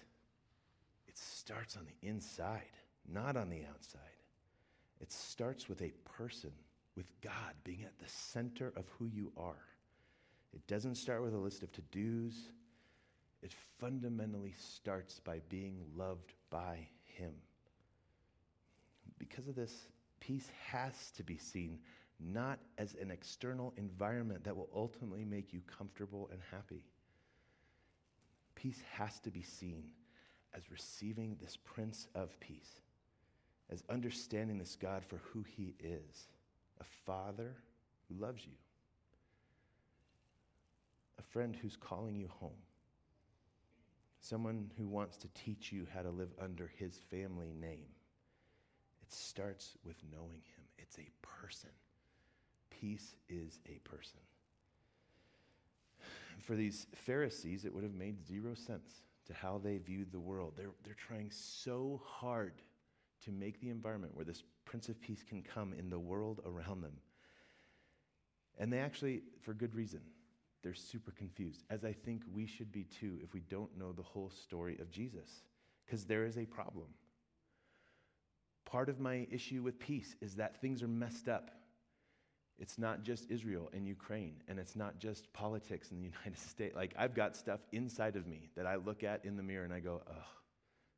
it 1.08 1.20
starts 1.20 1.78
on 1.78 1.86
the 1.86 2.08
inside, 2.08 2.64
not 3.08 3.38
on 3.38 3.52
the 3.52 3.62
outside. 3.72 4.19
It 5.02 5.12
starts 5.12 5.70
with 5.70 5.82
a 5.82 5.94
person 6.18 6.52
with 6.96 7.08
God 7.22 7.54
being 7.64 7.84
at 7.84 7.98
the 8.00 8.10
center 8.10 8.74
of 8.76 8.86
who 8.98 9.06
you 9.06 9.32
are. 9.38 9.66
It 10.54 10.66
doesn't 10.68 10.96
start 10.96 11.22
with 11.22 11.34
a 11.34 11.38
list 11.38 11.64
of 11.64 11.72
to 11.74 11.82
dos, 11.82 12.36
it 13.42 13.54
fundamentally 13.80 14.54
starts 14.58 15.20
by 15.20 15.40
being 15.48 15.78
loved 15.96 16.34
by 16.50 16.88
Him. 17.06 17.34
Because 19.18 19.48
of 19.48 19.56
this, 19.56 19.88
peace 20.20 20.50
has 20.68 21.12
to 21.12 21.24
be 21.24 21.38
seen 21.38 21.80
not 22.20 22.60
as 22.78 22.96
an 22.96 23.12
external 23.12 23.74
environment 23.78 24.44
that 24.44 24.56
will 24.56 24.70
ultimately 24.76 25.24
make 25.24 25.54
you 25.54 25.62
comfortable 25.62 26.30
and 26.32 26.42
happy. 26.52 26.84
Peace 28.56 28.82
has 28.92 29.20
to 29.22 29.32
be 29.32 29.42
seen 29.42 29.86
as 30.54 30.70
receiving 30.70 31.38
this 31.40 31.58
Prince 31.64 32.08
of 32.16 32.38
Peace, 32.42 32.82
as 33.72 33.84
understanding 33.90 34.58
this 34.58 34.76
God 34.76 35.04
for 35.06 35.18
who 35.18 35.44
He 35.44 35.76
is 35.80 36.28
a 36.80 36.86
father 37.06 37.56
who 38.08 38.20
loves 38.20 38.46
you, 38.46 38.54
a 41.18 41.22
friend 41.22 41.56
who's 41.56 41.76
calling 41.76 42.16
you 42.16 42.30
home, 42.40 42.52
someone 44.22 44.72
who 44.78 44.88
wants 44.88 45.18
to 45.18 45.28
teach 45.30 45.72
you 45.72 45.88
how 45.94 46.02
to 46.02 46.10
live 46.10 46.30
under 46.42 46.72
his 46.78 47.00
family 47.10 47.54
name. 47.60 47.88
It 49.02 49.12
starts 49.12 49.78
with 49.84 49.98
knowing 50.12 50.42
him, 50.56 50.64
it's 50.78 50.98
a 50.98 51.10
person. 51.22 51.70
Peace 52.70 53.16
is 53.28 53.60
a 53.68 53.80
person. 53.88 54.20
For 56.40 56.56
these 56.56 56.88
Pharisees, 56.96 57.66
it 57.66 57.74
would 57.74 57.84
have 57.84 57.94
made 57.94 58.26
zero 58.26 58.54
sense 58.54 59.04
to 59.28 59.34
how 59.34 59.60
they 59.62 59.78
viewed 59.78 60.12
the 60.12 60.20
world. 60.20 60.54
They're, 60.56 60.72
they're 60.84 60.94
trying 60.96 61.30
so 61.32 62.02
hard 62.06 62.54
to 63.26 63.32
make 63.32 63.60
the 63.60 63.70
environment 63.70 64.16
where 64.16 64.26
this 64.26 64.44
Prince 64.66 64.90
of 64.90 65.02
Peace 65.02 65.24
can 65.28 65.42
come 65.42 65.74
in 65.74 65.90
the 65.90 66.00
world 66.00 66.42
around 66.46 66.82
them. 66.82 66.94
And 68.58 68.72
they 68.72 68.80
actually, 68.80 69.24
for 69.42 69.54
good 69.54 69.74
reason, 69.74 70.02
they're 70.62 70.74
super 70.74 71.12
confused, 71.12 71.64
as 71.70 71.86
I 71.86 71.94
think 71.94 72.24
we 72.34 72.46
should 72.46 72.72
be 72.72 72.84
too 72.84 73.18
if 73.24 73.34
we 73.34 73.40
don't 73.42 73.78
know 73.78 73.94
the 73.94 74.04
whole 74.04 74.30
story 74.30 74.78
of 74.80 74.92
Jesus, 74.92 75.44
because 75.86 76.06
there 76.06 76.26
is 76.26 76.38
a 76.38 76.46
problem. 76.46 76.88
Part 78.66 78.90
of 78.90 79.00
my 79.00 79.26
issue 79.32 79.64
with 79.64 79.80
peace 79.80 80.16
is 80.22 80.36
that 80.36 80.62
things 80.62 80.84
are 80.84 80.88
messed 80.88 81.30
up. 81.30 81.50
It's 82.60 82.78
not 82.78 83.04
just 83.04 83.32
Israel 83.32 83.70
and 83.74 83.88
Ukraine, 83.88 84.36
and 84.50 84.60
it's 84.60 84.76
not 84.76 85.00
just 85.00 85.32
politics 85.32 85.92
in 85.92 85.98
the 85.98 86.04
United 86.12 86.38
States. 86.38 86.76
Like, 86.76 86.94
I've 86.98 87.16
got 87.16 87.38
stuff 87.38 87.62
inside 87.72 88.18
of 88.18 88.28
me 88.28 88.50
that 88.58 88.68
I 88.68 88.76
look 88.76 89.04
at 89.04 89.24
in 89.24 89.38
the 89.38 89.44
mirror 89.44 89.64
and 89.64 89.74
I 89.74 89.80
go, 89.80 90.02
ugh, 90.08 90.16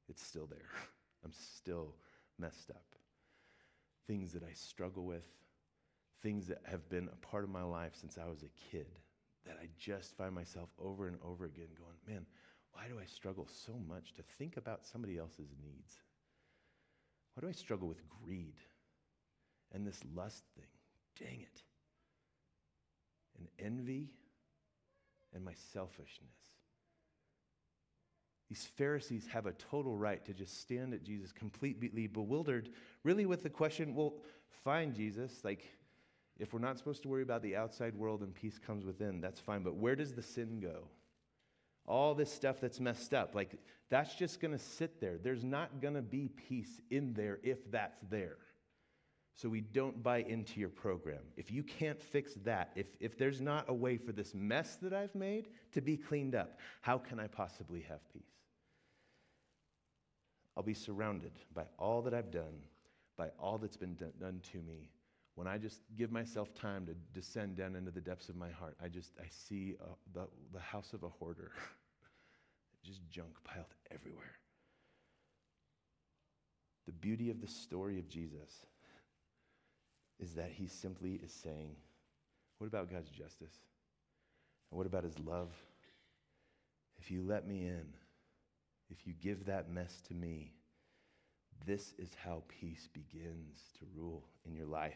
it's 0.10 0.26
still 0.26 0.48
there. 0.48 0.70
I'm 1.24 1.32
still 1.32 1.96
messed 2.42 2.72
up 2.72 2.84
things 4.08 4.34
that 4.34 4.44
I 4.44 4.52
struggle 4.54 5.06
with, 5.06 5.24
things 6.22 6.48
that 6.48 6.62
have 6.66 6.90
been 6.90 7.08
a 7.14 7.26
part 7.26 7.44
of 7.44 7.50
my 7.50 7.64
life 7.64 7.94
since 7.96 8.18
I 8.18 8.28
was 8.30 8.44
a 8.44 8.72
kid, 8.72 8.88
that 9.46 9.58
I 9.62 9.68
just 9.80 10.18
find 10.18 10.36
myself 10.36 10.70
over 10.78 11.08
and 11.08 11.18
over 11.24 11.46
again 11.46 11.70
going, 11.78 11.96
man, 12.08 12.26
why 12.74 12.88
do 12.88 13.00
I 13.00 13.06
struggle 13.06 13.48
so 13.48 13.74
much 13.88 14.14
to 14.16 14.24
think 14.38 14.58
about 14.58 14.86
somebody 14.86 15.18
else's 15.18 15.50
needs? 15.64 15.96
Why 17.34 17.42
do 17.42 17.48
I 17.48 17.54
struggle 17.54 17.88
with 17.88 18.02
greed 18.08 18.56
and 19.72 19.88
this 19.88 20.02
lust 20.14 20.44
thing? 20.56 20.66
Dang 21.18 21.42
it. 21.42 21.64
And 23.38 23.48
envy 23.60 24.10
and 25.34 25.44
my 25.44 25.54
selfishness. 25.74 26.36
These 28.52 28.70
Pharisees 28.76 29.28
have 29.32 29.46
a 29.46 29.54
total 29.54 29.96
right 29.96 30.26
to 30.26 30.34
just 30.34 30.60
stand 30.60 30.94
at 30.94 31.06
Jesus 31.06 31.32
completely 31.32 32.06
bewildered, 32.06 32.68
really 33.06 33.26
with 33.26 33.44
the 33.44 33.50
question, 33.50 33.96
well, 33.96 34.16
fine, 34.66 34.94
Jesus, 34.94 35.40
like, 35.46 35.70
if 36.38 36.52
we're 36.52 36.60
not 36.60 36.78
supposed 36.78 37.02
to 37.04 37.08
worry 37.08 37.24
about 37.24 37.44
the 37.44 37.56
outside 37.56 37.96
world 37.96 38.24
and 38.24 38.36
peace 38.36 38.60
comes 38.60 38.84
within, 38.84 39.22
that's 39.22 39.40
fine, 39.40 39.64
but 39.64 39.76
where 39.76 39.96
does 39.96 40.12
the 40.12 40.22
sin 40.22 40.60
go? 40.60 40.90
All 41.88 42.14
this 42.14 42.30
stuff 42.30 42.60
that's 42.60 42.82
messed 42.82 43.14
up, 43.14 43.36
like, 43.36 43.56
that's 43.90 44.16
just 44.16 44.42
gonna 44.42 44.60
sit 44.60 45.00
there. 45.00 45.18
There's 45.18 45.46
not 45.46 45.80
gonna 45.80 46.02
be 46.02 46.28
peace 46.28 46.82
in 46.90 47.14
there 47.14 47.40
if 47.44 47.72
that's 47.72 48.02
there. 48.10 48.36
So 49.34 49.48
we 49.48 49.62
don't 49.62 50.04
buy 50.04 50.24
into 50.24 50.60
your 50.60 50.68
program. 50.68 51.22
If 51.38 51.52
you 51.52 51.64
can't 51.64 52.02
fix 52.02 52.34
that, 52.44 52.72
if, 52.76 52.88
if 53.00 53.18
there's 53.18 53.40
not 53.40 53.70
a 53.70 53.74
way 53.74 53.96
for 53.96 54.12
this 54.12 54.36
mess 54.36 54.76
that 54.82 54.92
I've 54.92 55.16
made 55.16 55.48
to 55.72 55.80
be 55.80 55.96
cleaned 55.96 56.36
up, 56.36 56.60
how 56.82 56.98
can 56.98 57.18
I 57.18 57.28
possibly 57.28 57.80
have 57.88 58.02
peace? 58.12 58.41
I'll 60.56 60.64
be 60.64 60.74
surrounded 60.74 61.32
by 61.54 61.64
all 61.80 62.02
that 62.02 62.14
I've 62.14 62.32
done, 62.32 62.66
by 63.18 63.30
all 63.40 63.58
that's 63.58 63.78
been 63.78 63.96
done 63.96 64.42
to 64.52 64.58
me. 64.58 64.90
When 65.36 65.48
I 65.48 65.58
just 65.58 65.82
give 65.98 66.12
myself 66.12 66.54
time 66.54 66.86
to 66.88 66.94
descend 67.14 67.56
down 67.56 67.76
into 67.76 67.92
the 67.92 68.02
depths 68.02 68.30
of 68.30 68.36
my 68.36 68.50
heart, 68.50 68.76
I 68.84 68.90
just 68.90 69.14
I 69.20 69.28
see 69.30 69.76
uh, 69.82 69.86
the, 70.14 70.28
the 70.54 70.60
house 70.60 70.92
of 70.94 71.04
a 71.04 71.10
hoarder, 71.10 71.52
just 72.84 73.00
junk 73.10 73.32
piled 73.44 73.74
everywhere. 73.92 74.36
The 76.86 76.92
beauty 76.92 77.30
of 77.30 77.40
the 77.40 77.48
story 77.48 77.98
of 78.00 78.10
Jesus 78.10 78.66
is 80.20 80.34
that 80.34 80.52
he 80.52 80.68
simply 80.68 81.20
is 81.24 81.32
saying, 81.32 81.76
What 82.58 82.68
about 82.68 82.92
God's 82.92 83.10
justice? 83.10 83.56
And 84.70 84.78
what 84.78 84.86
about 84.86 85.04
his 85.04 85.18
love? 85.20 85.52
If 87.00 87.10
you 87.10 87.24
let 87.24 87.48
me 87.48 87.66
in, 87.66 87.86
if 88.92 89.08
you 89.08 89.14
give 89.14 89.46
that 89.46 89.72
mess 89.72 90.02
to 90.08 90.14
me, 90.14 90.54
this 91.66 91.94
is 91.98 92.10
how 92.24 92.44
peace 92.48 92.90
begins 92.94 93.58
to 93.80 93.86
rule 93.96 94.26
in 94.46 94.54
your 94.54 94.66
life. 94.66 94.94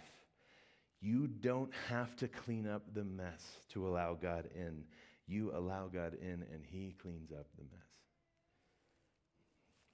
You 1.01 1.27
don't 1.27 1.71
have 1.89 2.15
to 2.17 2.27
clean 2.27 2.67
up 2.67 2.81
the 2.93 3.03
mess 3.03 3.57
to 3.73 3.87
allow 3.87 4.15
God 4.15 4.49
in. 4.55 4.83
You 5.27 5.51
allow 5.55 5.87
God 5.87 6.15
in, 6.21 6.43
and 6.51 6.63
He 6.65 6.95
cleans 7.01 7.31
up 7.31 7.47
the 7.57 7.63
mess. 7.63 7.87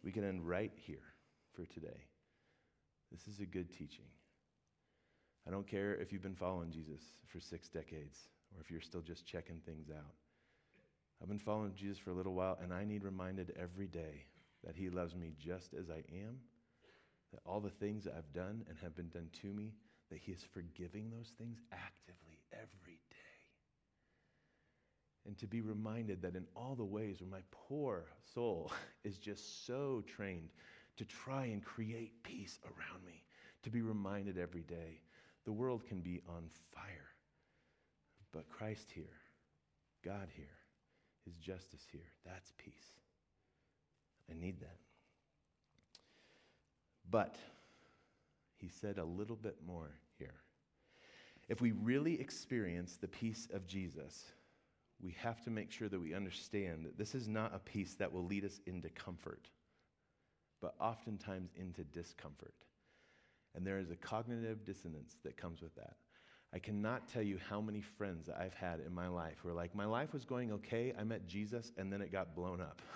We 0.04 0.12
can 0.12 0.24
end 0.24 0.48
right 0.48 0.72
here 0.76 1.04
for 1.54 1.66
today. 1.66 2.08
This 3.12 3.28
is 3.28 3.40
a 3.40 3.46
good 3.46 3.72
teaching. 3.72 4.06
I 5.48 5.52
don't 5.52 5.68
care 5.68 5.96
if 5.96 6.14
you've 6.14 6.22
been 6.22 6.36
following 6.36 6.72
Jesus 6.72 7.02
for 7.28 7.40
six 7.40 7.68
decades 7.68 8.18
or 8.54 8.62
if 8.62 8.72
you're 8.72 8.82
still 8.82 9.02
just 9.02 9.26
checking 9.26 9.60
things 9.66 9.90
out. 9.90 10.14
I've 11.22 11.28
been 11.28 11.38
following 11.38 11.74
Jesus 11.76 12.00
for 12.00 12.10
a 12.10 12.16
little 12.16 12.34
while, 12.34 12.58
and 12.64 12.74
I 12.74 12.84
need 12.84 13.04
reminded 13.04 13.54
every 13.62 13.88
day 13.88 14.26
that 14.66 14.76
He 14.76 14.90
loves 14.90 15.16
me 15.16 15.34
just 15.40 15.74
as 15.74 15.90
I 15.90 16.04
am, 16.12 16.40
that 17.32 17.42
all 17.46 17.60
the 17.60 17.70
things 17.70 18.04
that 18.06 18.16
I've 18.18 18.34
done 18.34 18.64
and 18.68 18.78
have 18.80 18.96
been 18.96 19.10
done 19.10 19.30
to 19.42 19.48
me, 19.48 19.74
that 20.10 20.20
He 20.20 20.32
is 20.32 20.44
forgiving 20.52 21.12
those 21.12 21.32
things 21.38 21.60
actively 21.72 22.40
every 22.52 23.00
day. 23.10 23.18
And 25.28 25.38
to 25.38 25.46
be 25.46 25.62
reminded 25.62 26.24
that 26.24 26.36
in 26.36 26.48
all 26.56 26.74
the 26.74 26.84
ways 26.84 27.22
where 27.22 27.30
my 27.30 27.44
poor 27.52 28.06
soul 28.34 28.72
is 29.04 29.20
just 29.20 29.66
so 29.68 30.04
trained 30.08 30.50
to 30.98 31.06
try 31.06 31.46
and 31.46 31.64
create 31.64 32.24
peace 32.24 32.58
around 32.66 33.06
me, 33.06 33.24
to 33.62 33.70
be 33.70 33.84
reminded 33.84 34.40
every 34.40 34.64
day 34.64 35.02
the 35.46 35.52
world 35.52 35.86
can 35.88 36.02
be 36.02 36.22
on 36.28 36.50
fire, 36.74 37.10
but 38.32 38.50
Christ 38.50 38.90
here, 38.94 39.18
God 40.04 40.28
here, 40.36 40.61
His 41.26 41.36
justice 41.36 41.86
here, 41.92 42.12
that's 42.26 42.52
peace. 42.58 42.94
I 44.30 44.34
need 44.34 44.60
that. 44.62 44.78
But 47.10 47.36
he 48.58 48.70
said 48.70 48.98
a 48.98 49.04
little 49.04 49.36
bit 49.36 49.58
more 49.66 49.92
here. 50.18 50.36
If 51.50 51.60
we 51.62 51.72
really 51.72 52.20
experience 52.20 52.98
the 53.00 53.08
peace 53.08 53.48
of 53.54 53.68
Jesus, 53.68 54.26
we 55.02 55.16
have 55.20 55.44
to 55.44 55.50
make 55.50 55.72
sure 55.72 55.90
that 55.90 56.00
we 56.00 56.14
understand 56.14 56.86
that 56.86 56.98
this 56.98 57.16
is 57.16 57.28
not 57.28 57.54
a 57.54 57.60
peace 57.60 57.96
that 57.96 58.12
will 58.12 58.24
lead 58.24 58.46
us 58.46 58.62
into 58.66 58.90
comfort, 58.90 59.50
but 60.62 60.76
oftentimes 60.80 61.52
into 61.56 61.84
discomfort. 61.84 62.54
And 63.56 63.66
there 63.66 63.80
is 63.80 63.92
a 63.92 63.96
cognitive 63.96 64.64
dissonance 64.64 65.18
that 65.24 65.36
comes 65.36 65.62
with 65.62 65.76
that. 65.76 65.96
I 66.54 66.60
cannot 66.60 67.08
tell 67.08 67.22
you 67.22 67.38
how 67.50 67.62
many 67.62 67.82
friends 67.82 68.26
that 68.28 68.38
I've 68.38 68.54
had 68.54 68.82
in 68.86 68.94
my 68.94 69.08
life 69.08 69.38
who 69.42 69.50
are 69.50 69.54
like, 69.54 69.74
my 69.74 69.86
life 69.86 70.12
was 70.12 70.26
going 70.26 70.52
okay, 70.52 70.94
I 71.00 71.04
met 71.04 71.26
Jesus, 71.26 71.72
and 71.78 71.92
then 71.92 72.02
it 72.02 72.12
got 72.12 72.36
blown 72.36 72.60
up. 72.60 72.82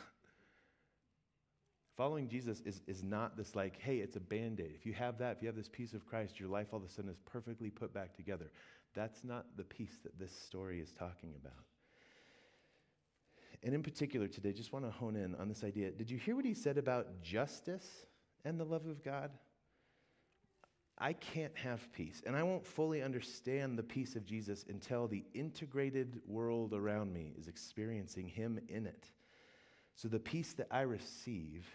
Following 1.96 2.28
Jesus 2.28 2.62
is, 2.66 2.82
is 2.88 3.02
not 3.02 3.38
this 3.38 3.56
like, 3.56 3.80
hey, 3.80 3.98
it's 3.98 4.18
a 4.18 4.20
band 4.20 4.60
aid. 4.60 4.74
If 4.76 4.86
you 4.86 4.92
have 4.94 5.18
that, 5.20 5.38
if 5.38 5.42
you 5.42 5.48
have 5.48 5.56
this 5.56 5.70
peace 5.70 5.94
of 5.94 6.06
Christ, 6.06 6.38
your 6.38 6.50
life 6.50 6.68
all 6.74 6.80
of 6.80 6.84
a 6.84 6.90
sudden 6.90 7.10
is 7.10 7.20
perfectly 7.26 7.70
put 7.70 7.94
back 7.94 8.14
together. 8.14 8.52
That's 8.94 9.24
not 9.24 9.46
the 9.56 9.64
peace 9.64 10.00
that 10.04 10.20
this 10.20 10.38
story 10.38 10.82
is 10.82 10.92
talking 10.92 11.34
about. 11.42 11.64
And 13.64 13.74
in 13.74 13.82
particular 13.82 14.28
today, 14.28 14.52
just 14.52 14.74
want 14.74 14.84
to 14.84 14.92
hone 14.92 15.16
in 15.16 15.36
on 15.36 15.48
this 15.48 15.64
idea. 15.64 15.92
Did 15.92 16.12
you 16.12 16.18
hear 16.18 16.36
what 16.36 16.46
he 16.46 16.54
said 16.54 16.78
about 16.78 17.22
justice 17.22 18.06
and 18.44 18.60
the 18.60 18.66
love 18.66 18.86
of 18.86 19.02
God? 19.02 19.32
I 20.98 21.14
can't 21.14 21.56
have 21.58 21.92
peace, 21.92 22.22
and 22.26 22.36
I 22.36 22.44
won't 22.44 22.66
fully 22.66 23.04
understand 23.04 23.78
the 23.78 23.84
peace 23.84 24.16
of 24.16 24.26
Jesus 24.26 24.66
until 24.70 25.08
the 25.08 25.26
integrated 25.34 26.22
world 26.26 26.74
around 26.74 27.14
me 27.14 27.34
is 27.38 27.48
experiencing 27.48 28.30
Him 28.30 28.60
in 28.70 28.86
it. 28.86 29.12
So 29.96 30.08
the 30.08 30.20
peace 30.20 30.54
that 30.54 30.68
I 30.72 30.82
receive 30.82 31.66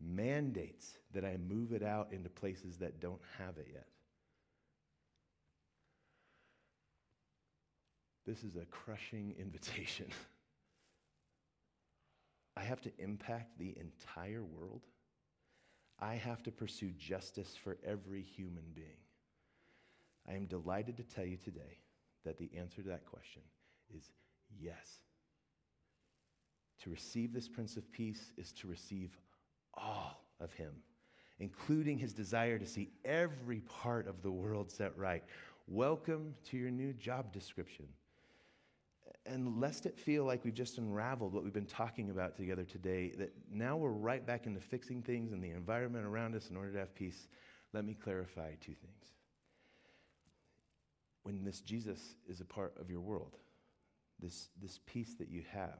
mandates 0.00 0.98
that 1.12 1.24
I 1.24 1.38
move 1.38 1.72
it 1.72 1.82
out 1.82 2.12
into 2.12 2.28
places 2.28 2.76
that 2.78 3.00
don't 3.00 3.20
have 3.38 3.56
it 3.56 3.68
yet. 3.72 3.86
This 8.26 8.44
is 8.44 8.56
a 8.56 8.66
crushing 8.66 9.34
invitation. 9.40 10.08
I 12.56 12.62
have 12.64 12.80
to 12.82 12.92
impact 12.98 13.58
the 13.58 13.74
entire 13.78 14.44
world. 14.44 14.82
I 16.00 16.14
have 16.14 16.42
to 16.44 16.52
pursue 16.52 16.92
justice 16.98 17.56
for 17.62 17.76
every 17.84 18.22
human 18.22 18.64
being. 18.74 18.86
I 20.28 20.34
am 20.34 20.46
delighted 20.46 20.96
to 20.98 21.02
tell 21.02 21.24
you 21.24 21.36
today 21.36 21.78
that 22.24 22.38
the 22.38 22.50
answer 22.56 22.82
to 22.82 22.88
that 22.88 23.06
question 23.06 23.42
is 23.96 24.10
yes. 24.60 25.00
To 26.84 26.90
receive 26.90 27.32
this 27.32 27.48
Prince 27.48 27.76
of 27.76 27.90
Peace 27.90 28.32
is 28.36 28.52
to 28.52 28.68
receive 28.68 29.18
all 29.74 30.22
of 30.40 30.52
Him, 30.52 30.72
including 31.40 31.98
His 31.98 32.12
desire 32.12 32.58
to 32.58 32.66
see 32.66 32.90
every 33.04 33.60
part 33.82 34.06
of 34.06 34.22
the 34.22 34.30
world 34.30 34.70
set 34.70 34.96
right. 34.96 35.24
Welcome 35.66 36.34
to 36.50 36.56
your 36.56 36.70
new 36.70 36.92
job 36.92 37.32
description. 37.32 37.86
And 39.30 39.60
lest 39.60 39.84
it 39.84 39.98
feel 39.98 40.24
like 40.24 40.44
we've 40.44 40.54
just 40.54 40.78
unraveled 40.78 41.34
what 41.34 41.44
we've 41.44 41.52
been 41.52 41.66
talking 41.66 42.08
about 42.08 42.36
together 42.36 42.64
today, 42.64 43.12
that 43.18 43.30
now 43.52 43.76
we're 43.76 43.90
right 43.90 44.26
back 44.26 44.46
into 44.46 44.60
fixing 44.60 45.02
things 45.02 45.32
in 45.32 45.40
the 45.40 45.50
environment 45.50 46.06
around 46.06 46.34
us 46.34 46.48
in 46.48 46.56
order 46.56 46.72
to 46.72 46.78
have 46.78 46.94
peace, 46.94 47.28
let 47.74 47.84
me 47.84 47.94
clarify 47.94 48.52
two 48.54 48.72
things. 48.72 49.04
When 51.24 51.44
this 51.44 51.60
Jesus 51.60 52.00
is 52.26 52.40
a 52.40 52.44
part 52.44 52.74
of 52.80 52.90
your 52.90 53.00
world, 53.00 53.36
this, 54.18 54.48
this 54.62 54.80
peace 54.86 55.14
that 55.18 55.28
you 55.28 55.42
have 55.52 55.78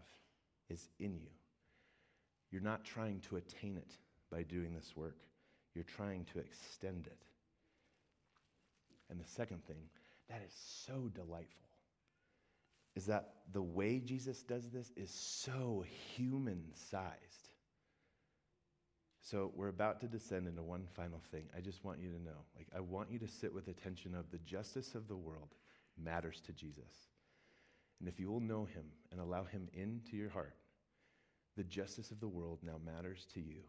is 0.69 0.91
in 1.01 1.17
you. 1.17 1.31
You're 2.51 2.61
not 2.61 2.85
trying 2.85 3.21
to 3.29 3.37
attain 3.37 3.77
it 3.77 3.97
by 4.31 4.43
doing 4.43 4.75
this 4.75 4.93
work, 4.95 5.17
you're 5.75 5.85
trying 5.85 6.27
to 6.33 6.39
extend 6.39 7.07
it. 7.07 7.23
And 9.11 9.19
the 9.19 9.29
second 9.29 9.65
thing, 9.67 9.89
that 10.29 10.43
is 10.47 10.53
so 10.85 11.11
delightful, 11.15 11.68
is 12.99 13.07
that 13.07 13.35
the 13.53 13.63
way 13.63 14.01
Jesus 14.01 14.43
does 14.43 14.69
this 14.71 14.91
is 14.97 15.09
so 15.09 15.85
human 16.17 16.65
sized. 16.75 17.49
So 19.21 19.53
we're 19.55 19.69
about 19.69 20.01
to 20.01 20.09
descend 20.09 20.49
into 20.49 20.65
one 20.65 20.85
final 20.97 21.21
thing. 21.31 21.45
I 21.57 21.61
just 21.61 21.85
want 21.85 22.01
you 22.01 22.09
to 22.09 22.21
know. 22.21 22.45
Like 22.57 22.67
I 22.77 22.81
want 22.81 23.13
you 23.13 23.21
to 23.21 23.29
sit 23.29 23.55
with 23.55 23.69
attention 23.69 24.17
of 24.17 24.29
the 24.33 24.39
justice 24.39 24.97
of 24.97 25.07
the 25.07 25.15
world 25.15 25.55
matters 25.97 26.43
to 26.47 26.53
Jesus. 26.53 27.07
And 28.01 28.09
if 28.09 28.19
you 28.19 28.33
will 28.33 28.41
know 28.41 28.65
him 28.65 28.87
and 29.13 29.21
allow 29.21 29.45
him 29.45 29.69
into 29.75 30.17
your 30.17 30.31
heart, 30.31 30.57
the 31.57 31.63
justice 31.63 32.11
of 32.11 32.19
the 32.19 32.27
world 32.27 32.59
now 32.65 32.81
matters 32.85 33.29
to 33.35 33.41
you. 33.41 33.61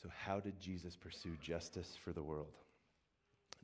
So, 0.00 0.08
how 0.24 0.40
did 0.40 0.58
Jesus 0.60 0.96
pursue 0.96 1.36
justice 1.42 1.94
for 2.02 2.12
the 2.12 2.22
world? 2.22 2.56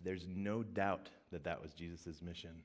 There's 0.05 0.27
no 0.29 0.63
doubt 0.63 1.09
that 1.31 1.45
that 1.45 1.63
was 1.63 1.73
Jesus' 1.73 2.21
mission. 2.21 2.63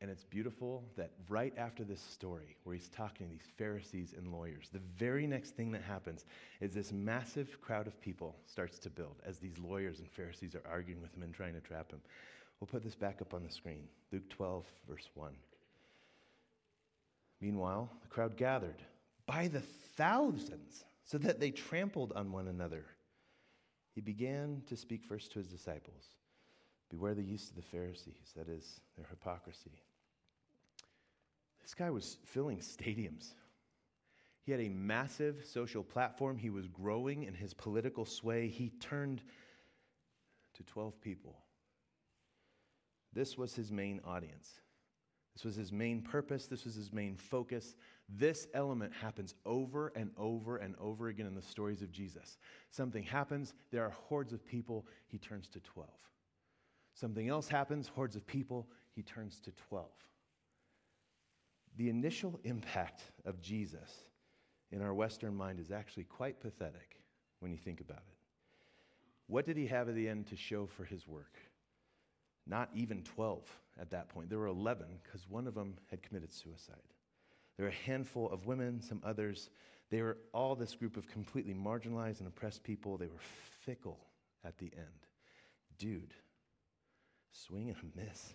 And 0.00 0.10
it's 0.10 0.24
beautiful 0.24 0.84
that 0.96 1.10
right 1.28 1.52
after 1.58 1.82
this 1.82 2.00
story, 2.00 2.56
where 2.62 2.76
he's 2.76 2.88
talking 2.88 3.26
to 3.26 3.32
these 3.32 3.52
Pharisees 3.56 4.14
and 4.16 4.32
lawyers, 4.32 4.68
the 4.72 4.80
very 4.96 5.26
next 5.26 5.56
thing 5.56 5.72
that 5.72 5.82
happens 5.82 6.24
is 6.60 6.72
this 6.72 6.92
massive 6.92 7.60
crowd 7.60 7.88
of 7.88 8.00
people 8.00 8.36
starts 8.46 8.78
to 8.80 8.90
build 8.90 9.16
as 9.26 9.38
these 9.38 9.58
lawyers 9.58 9.98
and 9.98 10.08
Pharisees 10.08 10.54
are 10.54 10.62
arguing 10.70 11.02
with 11.02 11.12
him 11.16 11.24
and 11.24 11.34
trying 11.34 11.54
to 11.54 11.60
trap 11.60 11.90
him. 11.90 12.00
We'll 12.60 12.68
put 12.68 12.84
this 12.84 12.94
back 12.94 13.20
up 13.20 13.34
on 13.34 13.42
the 13.42 13.50
screen 13.50 13.88
Luke 14.12 14.28
12, 14.30 14.64
verse 14.88 15.08
1. 15.14 15.32
Meanwhile, 17.40 17.90
the 18.02 18.08
crowd 18.08 18.36
gathered 18.36 18.82
by 19.26 19.48
the 19.48 19.62
thousands 19.96 20.84
so 21.04 21.18
that 21.18 21.40
they 21.40 21.50
trampled 21.50 22.12
on 22.14 22.30
one 22.30 22.46
another. 22.48 22.84
He 23.94 24.00
began 24.00 24.62
to 24.68 24.76
speak 24.76 25.04
first 25.04 25.32
to 25.32 25.40
his 25.40 25.48
disciples 25.48 26.14
Beware 26.90 27.14
the 27.14 27.22
yeast 27.22 27.50
of 27.50 27.56
the 27.56 27.62
Pharisees, 27.62 28.32
that 28.34 28.48
is, 28.48 28.80
their 28.96 29.06
hypocrisy. 29.10 29.82
This 31.68 31.74
guy 31.74 31.90
was 31.90 32.16
filling 32.24 32.60
stadiums. 32.60 33.34
He 34.40 34.52
had 34.52 34.60
a 34.62 34.70
massive 34.70 35.44
social 35.44 35.84
platform. 35.84 36.38
He 36.38 36.48
was 36.48 36.66
growing 36.66 37.24
in 37.24 37.34
his 37.34 37.52
political 37.52 38.06
sway. 38.06 38.48
He 38.48 38.70
turned 38.80 39.20
to 40.54 40.62
12 40.62 40.98
people. 41.02 41.36
This 43.12 43.36
was 43.36 43.54
his 43.54 43.70
main 43.70 44.00
audience. 44.06 44.48
This 45.34 45.44
was 45.44 45.56
his 45.56 45.70
main 45.70 46.00
purpose. 46.00 46.46
This 46.46 46.64
was 46.64 46.74
his 46.74 46.90
main 46.90 47.16
focus. 47.16 47.76
This 48.08 48.46
element 48.54 48.94
happens 48.94 49.34
over 49.44 49.92
and 49.94 50.10
over 50.16 50.56
and 50.56 50.74
over 50.80 51.08
again 51.08 51.26
in 51.26 51.34
the 51.34 51.42
stories 51.42 51.82
of 51.82 51.92
Jesus. 51.92 52.38
Something 52.70 53.02
happens, 53.02 53.52
there 53.70 53.84
are 53.84 53.92
hordes 54.08 54.32
of 54.32 54.42
people, 54.42 54.86
he 55.06 55.18
turns 55.18 55.48
to 55.48 55.60
12. 55.60 55.90
Something 56.94 57.28
else 57.28 57.46
happens, 57.46 57.88
hordes 57.88 58.16
of 58.16 58.26
people, 58.26 58.70
he 58.94 59.02
turns 59.02 59.38
to 59.40 59.52
12. 59.68 59.90
The 61.78 61.88
initial 61.88 62.38
impact 62.44 63.02
of 63.24 63.40
Jesus 63.40 63.90
in 64.70 64.82
our 64.82 64.92
Western 64.92 65.34
mind 65.34 65.58
is 65.58 65.70
actually 65.70 66.04
quite 66.04 66.40
pathetic 66.40 67.00
when 67.40 67.50
you 67.50 67.58
think 67.58 67.80
about 67.80 67.98
it. 67.98 68.16
What 69.26 69.46
did 69.46 69.56
he 69.56 69.66
have 69.68 69.88
at 69.88 69.94
the 69.94 70.08
end 70.08 70.26
to 70.28 70.36
show 70.36 70.66
for 70.66 70.84
his 70.84 71.08
work? 71.08 71.38
not 72.48 72.70
even 72.74 73.02
12 73.02 73.42
at 73.80 73.90
that 73.90 74.08
point. 74.08 74.30
There 74.30 74.38
were 74.38 74.46
11 74.46 74.86
because 75.02 75.28
one 75.28 75.46
of 75.46 75.54
them 75.54 75.74
had 75.90 76.02
committed 76.02 76.32
suicide. 76.32 76.76
There 77.56 77.66
were 77.66 77.72
a 77.72 77.86
handful 77.86 78.30
of 78.30 78.46
women, 78.46 78.80
some 78.80 79.02
others. 79.04 79.50
They 79.90 80.02
were 80.02 80.16
all 80.32 80.54
this 80.54 80.74
group 80.74 80.96
of 80.96 81.06
completely 81.08 81.54
marginalized 81.54 82.20
and 82.20 82.28
oppressed 82.28 82.62
people. 82.62 82.96
They 82.96 83.06
were 83.06 83.20
fickle 83.64 83.98
at 84.44 84.58
the 84.58 84.70
end. 84.76 85.06
Dude, 85.78 86.14
swing 87.32 87.68
and 87.68 87.76
a 87.76 87.98
miss. 88.00 88.34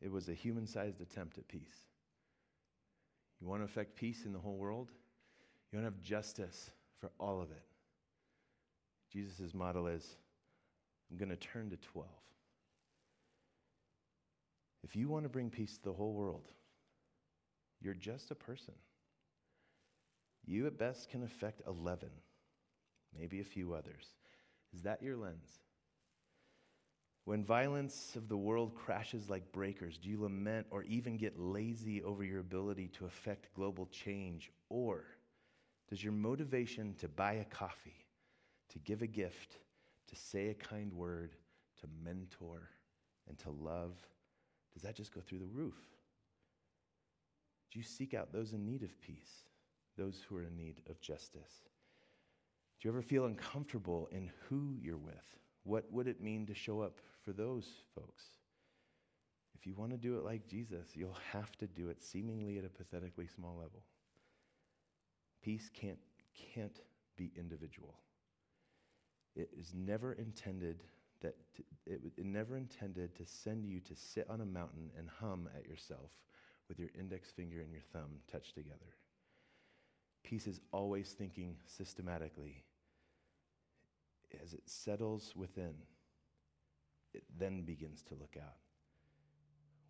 It 0.00 0.10
was 0.10 0.28
a 0.28 0.34
human 0.34 0.66
sized 0.66 1.00
attempt 1.00 1.38
at 1.38 1.48
peace. 1.48 1.86
You 3.40 3.46
want 3.46 3.60
to 3.60 3.64
affect 3.64 3.96
peace 3.96 4.24
in 4.24 4.32
the 4.32 4.38
whole 4.38 4.56
world? 4.56 4.90
You 5.70 5.78
want 5.78 5.88
to 5.88 5.96
have 5.96 6.02
justice 6.02 6.70
for 7.00 7.10
all 7.18 7.40
of 7.40 7.50
it. 7.50 7.62
Jesus' 9.12 9.54
model 9.54 9.86
is 9.86 10.16
I'm 11.10 11.16
going 11.16 11.30
to 11.30 11.36
turn 11.36 11.70
to 11.70 11.76
12. 11.76 12.08
If 14.84 14.94
you 14.94 15.08
want 15.08 15.24
to 15.24 15.28
bring 15.28 15.50
peace 15.50 15.76
to 15.78 15.84
the 15.84 15.92
whole 15.92 16.12
world, 16.12 16.48
you're 17.80 17.94
just 17.94 18.30
a 18.30 18.34
person. 18.34 18.74
You 20.46 20.66
at 20.66 20.78
best 20.78 21.10
can 21.10 21.22
affect 21.22 21.62
11, 21.66 22.08
maybe 23.18 23.40
a 23.40 23.44
few 23.44 23.74
others. 23.74 24.06
Is 24.74 24.82
that 24.82 25.02
your 25.02 25.16
lens? 25.16 25.60
When 27.28 27.44
violence 27.44 28.16
of 28.16 28.26
the 28.30 28.38
world 28.38 28.74
crashes 28.74 29.28
like 29.28 29.52
breakers, 29.52 29.98
do 29.98 30.08
you 30.08 30.22
lament 30.22 30.66
or 30.70 30.84
even 30.84 31.18
get 31.18 31.38
lazy 31.38 32.02
over 32.02 32.24
your 32.24 32.40
ability 32.40 32.88
to 32.96 33.04
affect 33.04 33.52
global 33.54 33.84
change? 33.92 34.50
Or 34.70 35.04
does 35.90 36.02
your 36.02 36.14
motivation 36.14 36.94
to 37.00 37.06
buy 37.06 37.34
a 37.34 37.44
coffee, 37.44 38.06
to 38.70 38.78
give 38.78 39.02
a 39.02 39.06
gift, 39.06 39.58
to 40.08 40.16
say 40.16 40.48
a 40.48 40.54
kind 40.54 40.90
word, 40.90 41.36
to 41.82 41.86
mentor, 42.02 42.70
and 43.28 43.38
to 43.40 43.50
love, 43.50 43.92
does 44.72 44.80
that 44.84 44.96
just 44.96 45.14
go 45.14 45.20
through 45.20 45.40
the 45.40 45.52
roof? 45.52 45.76
Do 47.70 47.78
you 47.78 47.84
seek 47.84 48.14
out 48.14 48.32
those 48.32 48.54
in 48.54 48.64
need 48.64 48.82
of 48.82 48.98
peace, 49.02 49.42
those 49.98 50.18
who 50.26 50.38
are 50.38 50.44
in 50.44 50.56
need 50.56 50.80
of 50.88 50.98
justice? 51.02 51.60
Do 52.80 52.88
you 52.88 52.90
ever 52.90 53.02
feel 53.02 53.26
uncomfortable 53.26 54.08
in 54.12 54.30
who 54.48 54.78
you're 54.80 54.96
with? 54.96 55.38
What 55.68 55.84
would 55.92 56.08
it 56.08 56.22
mean 56.22 56.46
to 56.46 56.54
show 56.54 56.80
up 56.80 56.98
for 57.22 57.32
those 57.32 57.66
folks? 57.94 58.24
If 59.54 59.66
you 59.66 59.74
want 59.74 59.90
to 59.90 59.98
do 59.98 60.16
it 60.16 60.24
like 60.24 60.48
Jesus, 60.48 60.86
you'll 60.94 61.18
have 61.30 61.58
to 61.58 61.66
do 61.66 61.90
it 61.90 62.02
seemingly 62.02 62.56
at 62.56 62.64
a 62.64 62.70
pathetically 62.70 63.26
small 63.26 63.54
level. 63.54 63.82
Peace 65.42 65.68
can't, 65.74 65.98
can't 66.54 66.80
be 67.18 67.32
individual. 67.36 67.98
It 69.36 69.50
is 69.60 69.74
never 69.74 70.14
intended 70.14 70.84
that 71.20 71.36
it, 71.84 72.00
it 72.16 72.24
never 72.24 72.56
intended 72.56 73.14
to 73.16 73.26
send 73.26 73.66
you 73.66 73.80
to 73.80 73.94
sit 73.94 74.26
on 74.30 74.40
a 74.40 74.46
mountain 74.46 74.90
and 74.96 75.06
hum 75.20 75.50
at 75.54 75.68
yourself 75.68 76.12
with 76.70 76.78
your 76.78 76.88
index 76.98 77.30
finger 77.30 77.60
and 77.60 77.70
your 77.70 77.82
thumb 77.92 78.20
touched 78.32 78.54
together. 78.54 78.96
Peace 80.24 80.46
is 80.46 80.62
always 80.72 81.10
thinking 81.10 81.56
systematically. 81.66 82.64
As 84.42 84.52
it 84.52 84.62
settles 84.66 85.32
within, 85.36 85.74
it 87.14 87.24
then 87.38 87.62
begins 87.62 88.02
to 88.04 88.14
look 88.14 88.36
out. 88.40 88.56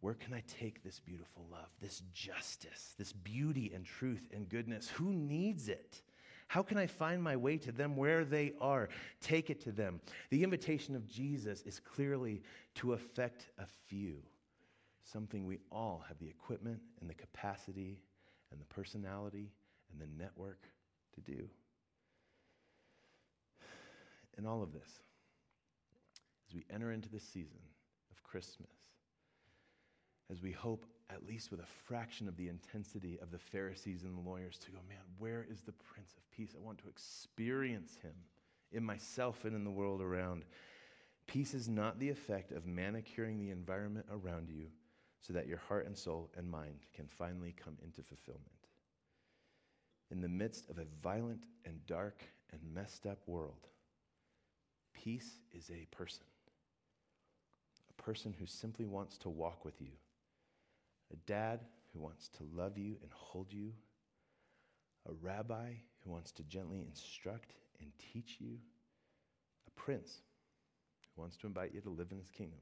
Where 0.01 0.15
can 0.15 0.33
I 0.33 0.43
take 0.47 0.83
this 0.83 1.01
beautiful 1.01 1.47
love, 1.51 1.69
this 1.81 2.03
justice, 2.13 2.95
this 2.99 3.13
beauty 3.13 3.73
and 3.75 3.85
truth 3.85 4.29
and 4.33 4.49
goodness? 4.49 4.89
Who 4.91 5.13
needs 5.13 5.69
it? 5.69 6.03
How 6.47 6.63
can 6.63 6.79
I 6.79 6.87
find 6.87 7.23
my 7.23 7.37
way 7.37 7.59
to 7.59 7.73
them 7.73 7.97
where 7.97 8.25
they 8.25 8.53
are? 8.61 8.89
Take 9.21 9.51
it 9.51 9.61
to 9.63 9.73
them. 9.73 10.01
The 10.31 10.45
invitation 10.45 10.95
of 10.95 11.09
Jesus 11.09 11.63
is 11.63 11.81
clearly 11.81 12.43
to 12.77 12.95
affect 12.95 13.49
a 13.59 13.67
few, 13.87 14.23
something 15.05 15.47
we 15.47 15.59
all 15.71 16.03
have 16.09 16.19
the 16.19 16.29
equipment 16.29 16.81
and 17.01 17.11
the 17.11 17.15
capacity 17.15 18.01
and 18.51 18.61
the 18.61 18.67
personality 18.67 19.53
and 19.93 20.01
the 20.01 20.23
network 20.23 20.63
to 21.15 21.21
do. 21.21 21.49
In 24.39 24.47
all 24.47 24.63
of 24.63 24.73
this, 24.73 25.01
as 26.49 26.55
we 26.55 26.65
enter 26.73 26.93
into 26.93 27.09
the 27.09 27.19
season 27.19 27.59
of 28.13 28.23
Christmas, 28.23 28.71
as 30.31 30.43
we 30.43 30.53
hope, 30.53 30.87
at 31.11 31.27
least 31.27 31.51
with 31.51 31.61
a 31.61 31.67
fraction 31.87 32.29
of 32.29 32.37
the 32.37 32.49
intensity 32.49 33.19
of 33.21 33.31
the 33.31 33.39
Pharisees 33.39 34.05
and 34.05 34.17
the 34.17 34.29
lawyers, 34.29 34.59
to 34.59 34.71
go, 34.71 34.79
man, 34.89 34.99
where 35.19 35.45
is 35.51 35.63
the 35.63 35.73
Prince 35.73 36.13
of 36.17 36.31
Peace? 36.31 36.55
I 36.57 36.65
want 36.65 36.79
to 36.79 36.89
experience 36.89 37.97
him 38.01 38.15
in 38.71 38.85
myself 38.85 39.45
and 39.45 39.57
in 39.57 39.65
the 39.65 39.71
world 39.71 40.01
around. 40.01 40.45
Peace 41.27 41.55
is 41.55 41.69
not 41.69 41.99
the 41.99 42.11
effect 42.11 42.53
of 42.53 42.67
manicuring 42.67 43.39
the 43.39 43.51
environment 43.51 44.07
around 44.11 44.49
you 44.51 44.67
so 45.21 45.33
that 45.33 45.49
your 45.49 45.59
heart 45.59 45.87
and 45.87 45.97
soul 45.97 46.31
and 46.37 46.49
mind 46.49 46.87
can 46.95 47.07
finally 47.07 47.55
come 47.63 47.77
into 47.83 48.03
fulfillment. 48.03 48.45
In 50.11 50.21
the 50.21 50.29
midst 50.29 50.71
of 50.71 50.79
a 50.79 50.87
violent 51.03 51.45
and 51.65 51.85
dark 51.87 52.23
and 52.53 52.61
messed 52.73 53.05
up 53.05 53.19
world, 53.27 53.67
peace 54.95 55.39
is 55.57 55.71
a 55.71 55.87
person, 55.95 56.25
a 57.89 58.03
person 58.03 58.35
who 58.39 58.47
simply 58.47 58.87
wants 58.87 59.19
to 59.19 59.29
walk 59.29 59.65
with 59.65 59.81
you. 59.81 59.93
A 61.13 61.17
dad 61.27 61.61
who 61.93 62.01
wants 62.01 62.29
to 62.37 62.45
love 62.55 62.77
you 62.77 62.97
and 63.03 63.11
hold 63.13 63.53
you, 63.53 63.73
a 65.09 65.13
rabbi 65.23 65.73
who 66.05 66.11
wants 66.11 66.33
to 66.33 66.43
gently 66.43 66.81
instruct 66.81 67.55
and 67.81 67.91
teach 68.13 68.37
you, 68.41 68.59
a 69.67 69.71
prince 69.81 70.19
who 71.15 71.23
wants 71.23 71.37
to 71.39 71.47
invite 71.47 71.73
you 71.75 71.81
to 71.81 71.91
live 71.91 72.13
in 72.13 72.19
his 72.19 72.31
kingdom. 72.31 72.59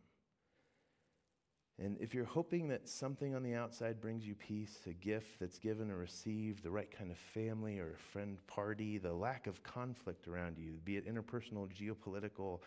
And 1.78 1.98
if 2.00 2.14
you're 2.14 2.24
hoping 2.24 2.68
that 2.68 2.88
something 2.88 3.34
on 3.34 3.42
the 3.42 3.54
outside 3.54 4.00
brings 4.00 4.26
you 4.26 4.34
peace, 4.34 4.78
a 4.86 4.94
gift 4.94 5.38
that's 5.38 5.58
given 5.58 5.90
or 5.90 5.98
received, 5.98 6.62
the 6.62 6.70
right 6.70 6.90
kind 6.90 7.10
of 7.10 7.18
family 7.18 7.78
or 7.78 7.92
a 7.92 8.12
friend 8.12 8.38
party, 8.46 8.96
the 8.96 9.12
lack 9.12 9.46
of 9.46 9.62
conflict 9.62 10.26
around 10.26 10.56
you, 10.56 10.80
be 10.84 10.96
it 10.96 11.06
interpersonal, 11.06 11.68
geopolitical, 11.68 12.60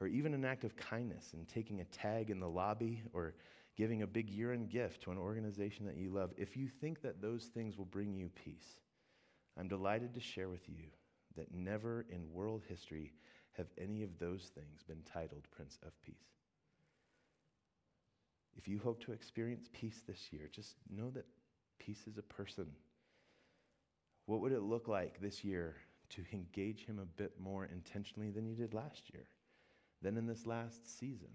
or 0.00 0.06
even 0.06 0.34
an 0.34 0.44
act 0.44 0.64
of 0.64 0.76
kindness 0.76 1.30
and 1.32 1.48
taking 1.48 1.80
a 1.80 1.84
tag 1.84 2.28
in 2.28 2.38
the 2.38 2.48
lobby 2.48 3.02
or 3.14 3.34
giving 3.76 4.02
a 4.02 4.06
big 4.06 4.28
year 4.28 4.52
end 4.52 4.68
gift 4.68 5.02
to 5.02 5.10
an 5.10 5.18
organization 5.18 5.86
that 5.86 5.96
you 5.96 6.10
love, 6.10 6.30
if 6.36 6.54
you 6.54 6.68
think 6.68 7.00
that 7.00 7.22
those 7.22 7.44
things 7.46 7.78
will 7.78 7.86
bring 7.86 8.12
you 8.12 8.28
peace, 8.44 8.80
I'm 9.58 9.68
delighted 9.68 10.12
to 10.14 10.20
share 10.20 10.50
with 10.50 10.68
you 10.68 10.84
that 11.36 11.52
never 11.52 12.04
in 12.10 12.30
world 12.30 12.62
history 12.68 13.12
have 13.52 13.66
any 13.78 14.02
of 14.02 14.18
those 14.18 14.50
things 14.54 14.82
been 14.82 15.02
titled 15.02 15.46
Prince 15.50 15.78
of 15.84 15.92
Peace. 16.02 16.43
If 18.56 18.68
you 18.68 18.78
hope 18.78 19.02
to 19.04 19.12
experience 19.12 19.68
peace 19.72 20.02
this 20.06 20.32
year, 20.32 20.48
just 20.52 20.76
know 20.90 21.10
that 21.10 21.26
peace 21.78 22.06
is 22.06 22.18
a 22.18 22.22
person. 22.22 22.66
What 24.26 24.40
would 24.40 24.52
it 24.52 24.62
look 24.62 24.88
like 24.88 25.20
this 25.20 25.44
year 25.44 25.76
to 26.10 26.24
engage 26.32 26.86
him 26.86 26.98
a 26.98 27.04
bit 27.04 27.32
more 27.38 27.66
intentionally 27.66 28.30
than 28.30 28.46
you 28.46 28.54
did 28.54 28.72
last 28.72 29.02
year, 29.12 29.26
than 30.02 30.16
in 30.16 30.26
this 30.26 30.46
last 30.46 30.98
season? 30.98 31.28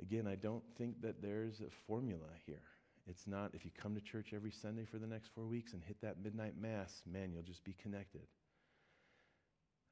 Again, 0.00 0.26
I 0.26 0.34
don't 0.34 0.64
think 0.76 1.00
that 1.02 1.22
there's 1.22 1.60
a 1.60 1.70
formula 1.86 2.28
here. 2.44 2.62
It's 3.06 3.26
not 3.26 3.54
if 3.54 3.64
you 3.64 3.70
come 3.76 3.94
to 3.94 4.00
church 4.00 4.32
every 4.34 4.50
Sunday 4.50 4.84
for 4.84 4.98
the 4.98 5.06
next 5.06 5.30
four 5.34 5.46
weeks 5.46 5.72
and 5.72 5.82
hit 5.82 6.00
that 6.02 6.22
midnight 6.22 6.54
mass, 6.60 7.02
man, 7.10 7.32
you'll 7.32 7.42
just 7.42 7.64
be 7.64 7.74
connected. 7.80 8.22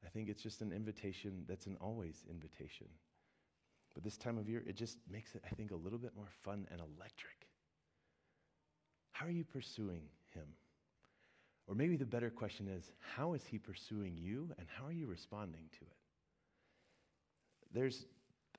I 0.04 0.08
think 0.08 0.28
it's 0.28 0.42
just 0.42 0.62
an 0.62 0.72
invitation 0.72 1.44
that's 1.48 1.66
an 1.66 1.76
always 1.80 2.24
invitation. 2.28 2.86
But 3.94 4.04
this 4.04 4.16
time 4.16 4.38
of 4.38 4.48
year, 4.48 4.62
it 4.66 4.76
just 4.76 4.98
makes 5.10 5.34
it, 5.34 5.42
I 5.50 5.54
think, 5.54 5.72
a 5.72 5.76
little 5.76 5.98
bit 5.98 6.12
more 6.16 6.30
fun 6.42 6.66
and 6.70 6.80
electric. 6.80 7.48
How 9.12 9.26
are 9.26 9.30
you 9.30 9.44
pursuing 9.44 10.02
him? 10.30 10.46
Or 11.66 11.74
maybe 11.74 11.96
the 11.96 12.06
better 12.06 12.30
question 12.30 12.68
is, 12.68 12.90
how 12.98 13.34
is 13.34 13.44
he 13.44 13.58
pursuing 13.58 14.16
you 14.16 14.50
and 14.58 14.66
how 14.76 14.86
are 14.86 14.92
you 14.92 15.06
responding 15.06 15.64
to 15.78 15.84
it? 15.84 15.96
There's 17.72 18.06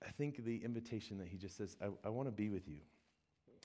I 0.06 0.12
think 0.12 0.43
the 0.43 0.62
invitation 0.64 1.18
that 1.20 1.28
he 1.28 1.38
just 1.38 1.58
says, 1.58 1.76
I, 1.82 1.88
I 2.06 2.10
want 2.10 2.28
to 2.28 2.32
be 2.32 2.49
with 2.49 2.68
you. 2.68 2.80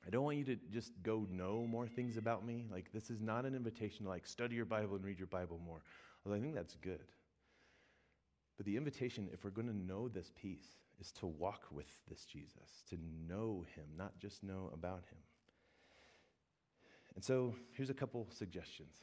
I 0.07 0.11
don't 0.11 0.25
want 0.25 0.37
you 0.37 0.45
to 0.45 0.57
just 0.71 0.93
go 1.03 1.27
know 1.31 1.67
more 1.67 1.89
things 1.89 2.17
about 2.17 2.45
me. 2.45 2.67
Like, 2.71 2.93
this 2.93 3.11
is 3.11 3.21
not 3.21 3.45
an 3.45 3.55
invitation 3.55 4.05
to 4.05 4.11
like 4.11 4.27
study 4.27 4.55
your 4.55 4.65
Bible 4.65 4.97
and 4.97 5.05
read 5.05 5.19
your 5.19 5.27
Bible 5.27 5.61
more. 5.65 5.83
Although 6.25 6.37
I 6.37 6.41
think 6.41 6.55
that's 6.55 6.77
good. 6.77 7.01
But 8.57 8.67
the 8.67 8.77
invitation, 8.77 9.29
if 9.33 9.45
we're 9.45 9.51
going 9.51 9.69
to 9.69 9.77
know 9.77 10.09
this 10.09 10.31
peace, 10.41 10.67
is 11.01 11.13
to 11.13 11.27
walk 11.27 11.65
with 11.71 11.89
this 12.09 12.25
Jesus, 12.25 12.83
to 12.91 12.97
know 13.29 13.65
him, 13.75 13.85
not 13.97 14.19
just 14.19 14.43
know 14.43 14.71
about 14.73 15.05
him. 15.11 15.19
And 17.15 17.25
so 17.25 17.55
here's 17.73 17.91
a 17.91 17.95
couple 17.95 18.27
suggestions. 18.31 18.97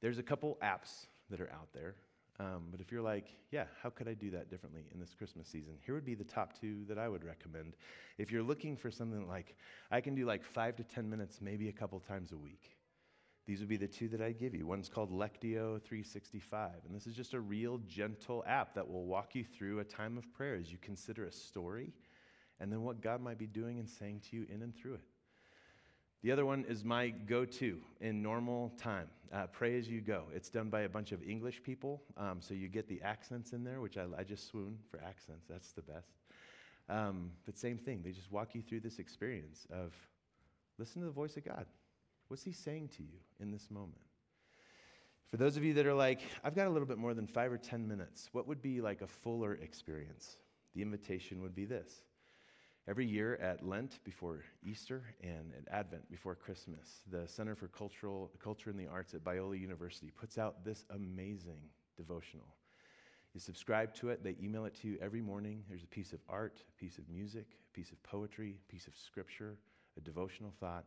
There's 0.00 0.18
a 0.18 0.22
couple 0.22 0.58
apps 0.62 1.06
that 1.30 1.40
are 1.40 1.50
out 1.52 1.68
there 1.72 1.96
um, 2.40 2.68
but 2.70 2.80
if 2.80 2.90
you're 2.90 3.02
like, 3.02 3.26
yeah, 3.50 3.64
how 3.82 3.90
could 3.90 4.08
I 4.08 4.14
do 4.14 4.30
that 4.30 4.48
differently 4.48 4.86
in 4.94 4.98
this 4.98 5.12
Christmas 5.12 5.46
season? 5.46 5.74
Here 5.84 5.94
would 5.94 6.06
be 6.06 6.14
the 6.14 6.24
top 6.24 6.58
two 6.58 6.86
that 6.88 6.96
I 6.96 7.06
would 7.06 7.22
recommend. 7.22 7.74
If 8.16 8.32
you're 8.32 8.42
looking 8.42 8.78
for 8.78 8.90
something 8.90 9.28
like, 9.28 9.56
I 9.90 10.00
can 10.00 10.14
do 10.14 10.24
like 10.24 10.42
five 10.42 10.74
to 10.76 10.82
10 10.82 11.08
minutes, 11.08 11.40
maybe 11.42 11.68
a 11.68 11.72
couple 11.72 12.00
times 12.00 12.32
a 12.32 12.38
week. 12.38 12.76
These 13.46 13.60
would 13.60 13.68
be 13.68 13.76
the 13.76 13.88
two 13.88 14.08
that 14.08 14.20
I'd 14.20 14.38
give 14.38 14.54
you. 14.54 14.66
One's 14.66 14.88
called 14.88 15.10
Lectio 15.10 15.82
365, 15.82 16.70
and 16.86 16.94
this 16.94 17.06
is 17.06 17.14
just 17.14 17.34
a 17.34 17.40
real 17.40 17.78
gentle 17.86 18.44
app 18.46 18.74
that 18.74 18.88
will 18.88 19.04
walk 19.04 19.34
you 19.34 19.44
through 19.44 19.80
a 19.80 19.84
time 19.84 20.16
of 20.16 20.32
prayer 20.32 20.54
as 20.54 20.70
you 20.70 20.78
consider 20.80 21.24
a 21.24 21.32
story 21.32 21.92
and 22.60 22.70
then 22.70 22.82
what 22.82 23.00
God 23.00 23.22
might 23.22 23.38
be 23.38 23.46
doing 23.46 23.78
and 23.78 23.88
saying 23.88 24.20
to 24.30 24.36
you 24.36 24.46
in 24.52 24.62
and 24.62 24.76
through 24.76 24.94
it. 24.94 25.04
The 26.22 26.30
other 26.30 26.44
one 26.44 26.66
is 26.68 26.84
my 26.84 27.08
go 27.08 27.46
to 27.46 27.78
in 28.02 28.22
normal 28.22 28.72
time. 28.76 29.08
Uh, 29.32 29.46
pray 29.46 29.78
as 29.78 29.88
you 29.88 30.02
go. 30.02 30.24
It's 30.34 30.50
done 30.50 30.68
by 30.68 30.82
a 30.82 30.88
bunch 30.88 31.12
of 31.12 31.22
English 31.22 31.62
people, 31.62 32.02
um, 32.18 32.38
so 32.40 32.52
you 32.52 32.68
get 32.68 32.88
the 32.88 33.00
accents 33.00 33.52
in 33.52 33.64
there, 33.64 33.80
which 33.80 33.96
I, 33.96 34.04
I 34.18 34.24
just 34.24 34.46
swoon 34.48 34.76
for 34.90 35.00
accents. 35.02 35.46
That's 35.48 35.72
the 35.72 35.82
best. 35.82 36.18
Um, 36.90 37.30
but 37.46 37.56
same 37.56 37.78
thing, 37.78 38.02
they 38.04 38.10
just 38.10 38.30
walk 38.30 38.54
you 38.54 38.60
through 38.60 38.80
this 38.80 38.98
experience 38.98 39.66
of 39.72 39.94
listen 40.78 41.00
to 41.00 41.06
the 41.06 41.12
voice 41.12 41.36
of 41.38 41.44
God. 41.44 41.64
What's 42.30 42.44
He 42.44 42.52
saying 42.52 42.90
to 42.96 43.02
you 43.02 43.18
in 43.40 43.50
this 43.50 43.72
moment? 43.72 43.98
For 45.32 45.36
those 45.36 45.56
of 45.56 45.64
you 45.64 45.74
that 45.74 45.84
are 45.84 45.94
like, 45.94 46.20
I've 46.44 46.54
got 46.54 46.68
a 46.68 46.70
little 46.70 46.86
bit 46.86 46.96
more 46.96 47.12
than 47.12 47.26
five 47.26 47.50
or 47.50 47.58
10 47.58 47.88
minutes, 47.88 48.28
what 48.30 48.46
would 48.46 48.62
be 48.62 48.80
like 48.80 49.02
a 49.02 49.08
fuller 49.08 49.54
experience? 49.54 50.36
The 50.76 50.82
invitation 50.82 51.42
would 51.42 51.56
be 51.56 51.64
this 51.64 52.04
Every 52.86 53.04
year 53.04 53.36
at 53.42 53.66
Lent 53.66 53.98
before 54.04 54.44
Easter 54.64 55.02
and 55.20 55.52
at 55.58 55.74
Advent 55.74 56.08
before 56.08 56.36
Christmas, 56.36 57.00
the 57.10 57.26
Center 57.26 57.56
for 57.56 57.66
Cultural, 57.66 58.30
Culture 58.38 58.70
and 58.70 58.78
the 58.78 58.86
Arts 58.86 59.12
at 59.12 59.24
Biola 59.24 59.58
University 59.58 60.12
puts 60.16 60.38
out 60.38 60.64
this 60.64 60.84
amazing 60.90 61.58
devotional. 61.96 62.54
You 63.34 63.40
subscribe 63.40 63.92
to 63.94 64.10
it, 64.10 64.22
they 64.22 64.36
email 64.40 64.66
it 64.66 64.76
to 64.82 64.88
you 64.88 64.98
every 65.02 65.20
morning. 65.20 65.64
There's 65.68 65.82
a 65.82 65.88
piece 65.88 66.12
of 66.12 66.20
art, 66.28 66.62
a 66.68 66.80
piece 66.80 66.96
of 66.96 67.08
music, 67.08 67.46
a 67.72 67.76
piece 67.76 67.90
of 67.90 68.00
poetry, 68.04 68.56
a 68.68 68.72
piece 68.72 68.86
of 68.86 68.94
scripture, 68.94 69.56
a 69.96 70.00
devotional 70.00 70.52
thought. 70.60 70.84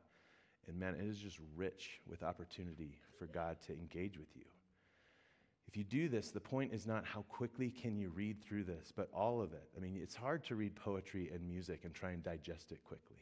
And 0.68 0.80
man, 0.80 0.96
it 0.96 1.06
is 1.06 1.18
just 1.18 1.40
rich 1.56 2.00
with 2.08 2.24
opportunity 2.24 2.98
for 3.18 3.26
God 3.28 3.58
to 3.68 3.74
engage 3.74 4.18
with 4.18 4.36
you. 4.36 4.46
If 5.68 5.78
you 5.78 5.84
do 5.84 6.08
this, 6.08 6.30
the 6.30 6.40
point 6.40 6.72
is 6.72 6.86
not 6.86 7.04
how 7.04 7.24
quickly 7.30 7.72
can 7.72 7.98
you 7.98 8.10
read 8.10 8.44
through 8.44 8.66
this, 8.66 8.94
but 8.96 9.10
all 9.14 9.42
of 9.42 9.54
it. 9.54 9.70
I 9.76 9.80
mean, 9.80 10.00
it's 10.02 10.14
hard 10.14 10.44
to 10.46 10.56
read 10.56 10.76
poetry 10.76 11.32
and 11.34 11.48
music 11.48 11.82
and 11.84 11.94
try 11.94 12.12
and 12.12 12.24
digest 12.24 12.72
it 12.72 12.84
quickly. 12.84 13.18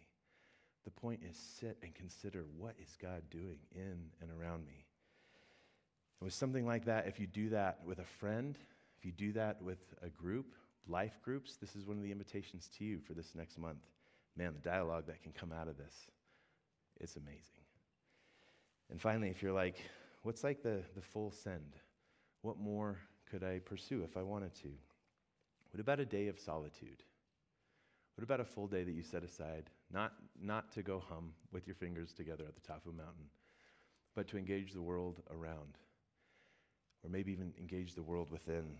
The 0.83 0.91
point 0.91 1.21
is 1.29 1.37
sit 1.37 1.77
and 1.81 1.95
consider 1.95 2.43
what 2.57 2.75
is 2.81 2.97
God 3.01 3.21
doing 3.29 3.59
in 3.73 3.97
and 4.21 4.29
around 4.31 4.65
me. 4.65 4.85
And 6.19 6.25
with 6.25 6.33
something 6.33 6.65
like 6.65 6.85
that, 6.85 7.07
if 7.07 7.19
you 7.19 7.27
do 7.27 7.49
that 7.49 7.79
with 7.85 7.99
a 7.99 8.05
friend, 8.19 8.57
if 8.97 9.05
you 9.05 9.11
do 9.11 9.31
that 9.33 9.61
with 9.61 9.79
a 10.03 10.09
group, 10.09 10.53
life 10.87 11.19
groups, 11.23 11.55
this 11.55 11.75
is 11.75 11.85
one 11.85 11.97
of 11.97 12.03
the 12.03 12.11
invitations 12.11 12.69
to 12.77 12.83
you 12.83 12.99
for 12.99 13.13
this 13.13 13.33
next 13.33 13.57
month. 13.57 13.85
Man, 14.35 14.53
the 14.53 14.69
dialogue 14.69 15.07
that 15.07 15.23
can 15.23 15.31
come 15.31 15.51
out 15.51 15.67
of 15.67 15.77
this, 15.77 15.95
it's 17.01 17.15
amazing. 17.15 17.65
And 18.89 19.01
finally, 19.01 19.29
if 19.29 19.41
you're 19.41 19.53
like, 19.53 19.77
what's 20.23 20.43
like 20.43 20.61
the, 20.61 20.83
the 20.95 21.01
full 21.01 21.31
send? 21.31 21.75
What 22.41 22.59
more 22.59 22.97
could 23.29 23.43
I 23.43 23.59
pursue 23.59 24.03
if 24.03 24.15
I 24.17 24.21
wanted 24.21 24.53
to? 24.55 24.69
What 25.71 25.79
about 25.79 25.99
a 25.99 26.05
day 26.05 26.27
of 26.27 26.39
solitude? 26.39 27.03
What 28.15 28.23
about 28.23 28.39
a 28.39 28.45
full 28.45 28.67
day 28.67 28.83
that 28.83 28.91
you 28.91 29.03
set 29.03 29.23
aside, 29.23 29.69
not, 29.91 30.13
not 30.39 30.71
to 30.73 30.83
go 30.83 31.01
hum 31.09 31.33
with 31.51 31.65
your 31.65 31.75
fingers 31.75 32.13
together 32.13 32.43
at 32.47 32.55
the 32.55 32.67
top 32.67 32.85
of 32.85 32.93
a 32.93 32.95
mountain, 32.97 33.25
but 34.15 34.27
to 34.27 34.37
engage 34.37 34.73
the 34.73 34.81
world 34.81 35.21
around? 35.31 35.77
Or 37.03 37.09
maybe 37.09 37.31
even 37.31 37.53
engage 37.59 37.95
the 37.95 38.03
world 38.03 38.29
within. 38.29 38.75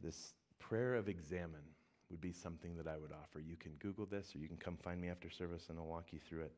This 0.00 0.34
prayer 0.60 0.94
of 0.94 1.08
examen 1.08 1.62
would 2.10 2.20
be 2.20 2.32
something 2.32 2.76
that 2.76 2.86
I 2.86 2.98
would 2.98 3.10
offer. 3.10 3.40
You 3.40 3.56
can 3.56 3.72
Google 3.80 4.06
this 4.06 4.34
or 4.34 4.38
you 4.38 4.46
can 4.46 4.58
come 4.58 4.76
find 4.76 5.00
me 5.00 5.08
after 5.08 5.30
service 5.30 5.66
and 5.70 5.78
I'll 5.78 5.86
walk 5.86 6.12
you 6.12 6.20
through 6.20 6.42
it. 6.42 6.52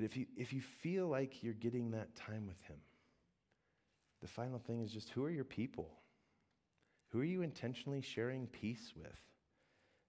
But 0.00 0.06
if 0.06 0.16
you, 0.16 0.24
if 0.34 0.54
you 0.54 0.62
feel 0.62 1.08
like 1.08 1.42
you're 1.42 1.52
getting 1.52 1.90
that 1.90 2.16
time 2.16 2.46
with 2.46 2.58
Him, 2.62 2.78
the 4.22 4.28
final 4.28 4.58
thing 4.58 4.80
is 4.80 4.90
just 4.90 5.10
who 5.10 5.22
are 5.26 5.30
your 5.30 5.44
people? 5.44 5.90
Who 7.08 7.20
are 7.20 7.24
you 7.24 7.42
intentionally 7.42 8.00
sharing 8.00 8.46
peace 8.46 8.94
with? 8.96 9.20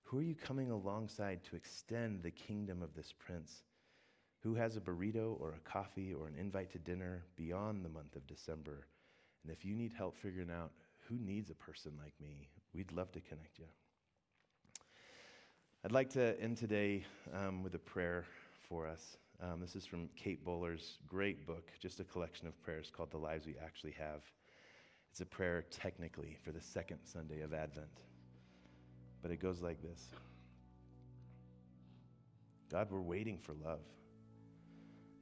Who 0.04 0.20
are 0.20 0.24
you 0.24 0.34
coming 0.34 0.72
alongside 0.72 1.44
to 1.44 1.58
extend 1.58 2.24
the 2.24 2.32
kingdom 2.32 2.82
of 2.82 2.96
this 2.96 3.14
prince? 3.20 3.64
Who 4.44 4.56
has 4.56 4.78
a 4.78 4.80
burrito 4.80 5.38
or 5.42 5.56
a 5.56 5.70
coffee 5.70 6.14
or 6.14 6.26
an 6.28 6.36
invite 6.40 6.72
to 6.72 6.80
dinner 6.80 7.26
beyond 7.36 7.84
the 7.84 7.90
month 7.90 8.16
of 8.16 8.26
December? 8.28 8.88
And 9.44 9.52
if 9.52 9.66
you 9.66 9.76
need 9.76 9.92
help 9.92 10.16
figuring 10.16 10.52
out 10.52 10.72
who 11.10 11.18
needs 11.20 11.50
a 11.50 11.56
person 11.56 11.92
like 12.02 12.14
me, 12.22 12.48
we'd 12.74 12.94
love 12.94 13.12
to 13.12 13.20
connect 13.20 13.60
you. 13.60 13.66
I'd 15.84 15.92
like 15.92 16.12
to 16.12 16.40
end 16.40 16.56
today 16.56 17.04
um, 17.34 17.62
with 17.62 17.76
a 17.76 17.80
prayer 17.80 18.24
for 18.70 18.88
us. 18.88 19.18
Um, 19.44 19.60
this 19.60 19.76
is 19.76 19.88
from 19.88 20.08
Kate 20.16 20.46
Bowler's 20.46 21.00
great 21.08 21.48
book, 21.48 21.72
just 21.80 22.00
a 22.00 22.04
collection 22.04 22.48
of 22.48 22.62
prayers 22.62 22.92
called 22.96 23.10
The 23.10 23.18
Lives 23.18 23.48
We 23.48 23.56
Actually 23.64 23.96
Have. 23.98 24.22
It's 25.10 25.22
a 25.22 25.26
prayer 25.26 25.64
technically 25.72 26.38
for 26.46 26.52
the 26.52 26.62
second 26.62 27.00
Sunday 27.04 27.42
of 27.42 27.52
Advent. 27.52 28.04
But 29.24 29.32
it 29.32 29.38
goes 29.38 29.60
like 29.62 29.82
this 29.82 30.10
God, 32.72 32.92
we're 32.92 33.02
waiting 33.02 33.40
for 33.40 33.54
love. 33.66 33.82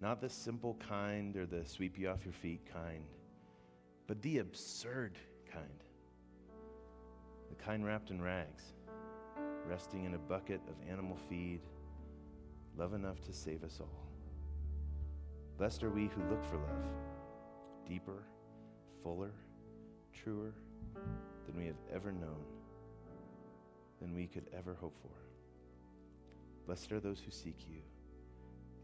Not 0.01 0.19
the 0.19 0.29
simple 0.29 0.77
kind 0.85 1.37
or 1.37 1.45
the 1.45 1.65
sweep 1.65 1.97
you 1.97 2.09
off 2.09 2.25
your 2.25 2.33
feet 2.33 2.67
kind, 2.73 3.05
but 4.05 4.21
the 4.21 4.39
absurd 4.39 5.17
kind. 5.49 5.83
The 7.49 7.55
kind 7.55 7.85
wrapped 7.85 8.11
in 8.11 8.21
rags, 8.21 8.73
resting 9.65 10.03
in 10.03 10.13
a 10.13 10.19
bucket 10.19 10.59
of 10.67 10.75
animal 10.91 11.17
feed, 11.29 11.61
love 12.77 12.93
enough 12.93 13.21
to 13.21 13.33
save 13.33 13.63
us 13.63 13.79
all. 13.79 14.08
Blessed 15.59 15.83
are 15.83 15.89
we 15.89 16.07
who 16.07 16.21
look 16.29 16.41
for 16.45 16.55
love, 16.55 16.85
deeper, 17.85 18.23
fuller, 19.03 19.33
truer 20.13 20.53
than 21.45 21.57
we 21.57 21.65
have 21.65 21.75
ever 21.93 22.13
known, 22.13 22.45
than 23.99 24.15
we 24.15 24.25
could 24.25 24.49
ever 24.57 24.73
hope 24.73 24.95
for. 25.01 25.11
Blessed 26.65 26.93
are 26.93 27.01
those 27.01 27.19
who 27.19 27.29
seek 27.29 27.57
you, 27.69 27.81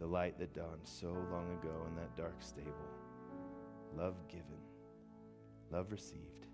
the 0.01 0.05
light 0.05 0.37
that 0.37 0.53
dawned 0.53 0.81
so 0.83 1.07
long 1.31 1.49
ago 1.61 1.87
in 1.87 1.95
that 1.95 2.17
dark 2.17 2.35
stable. 2.41 2.73
Love 3.95 4.15
given, 4.27 4.59
love 5.71 5.93
received. 5.93 6.45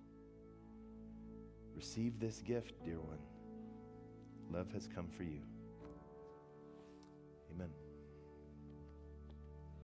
Receive 1.75 2.19
this 2.19 2.43
gift, 2.43 2.73
dear 2.85 2.99
one. 2.99 3.17
Love 4.51 4.71
has 4.73 4.87
come 4.87 5.07
for 5.17 5.23
you. 5.23 5.41
Amen. 7.55 7.80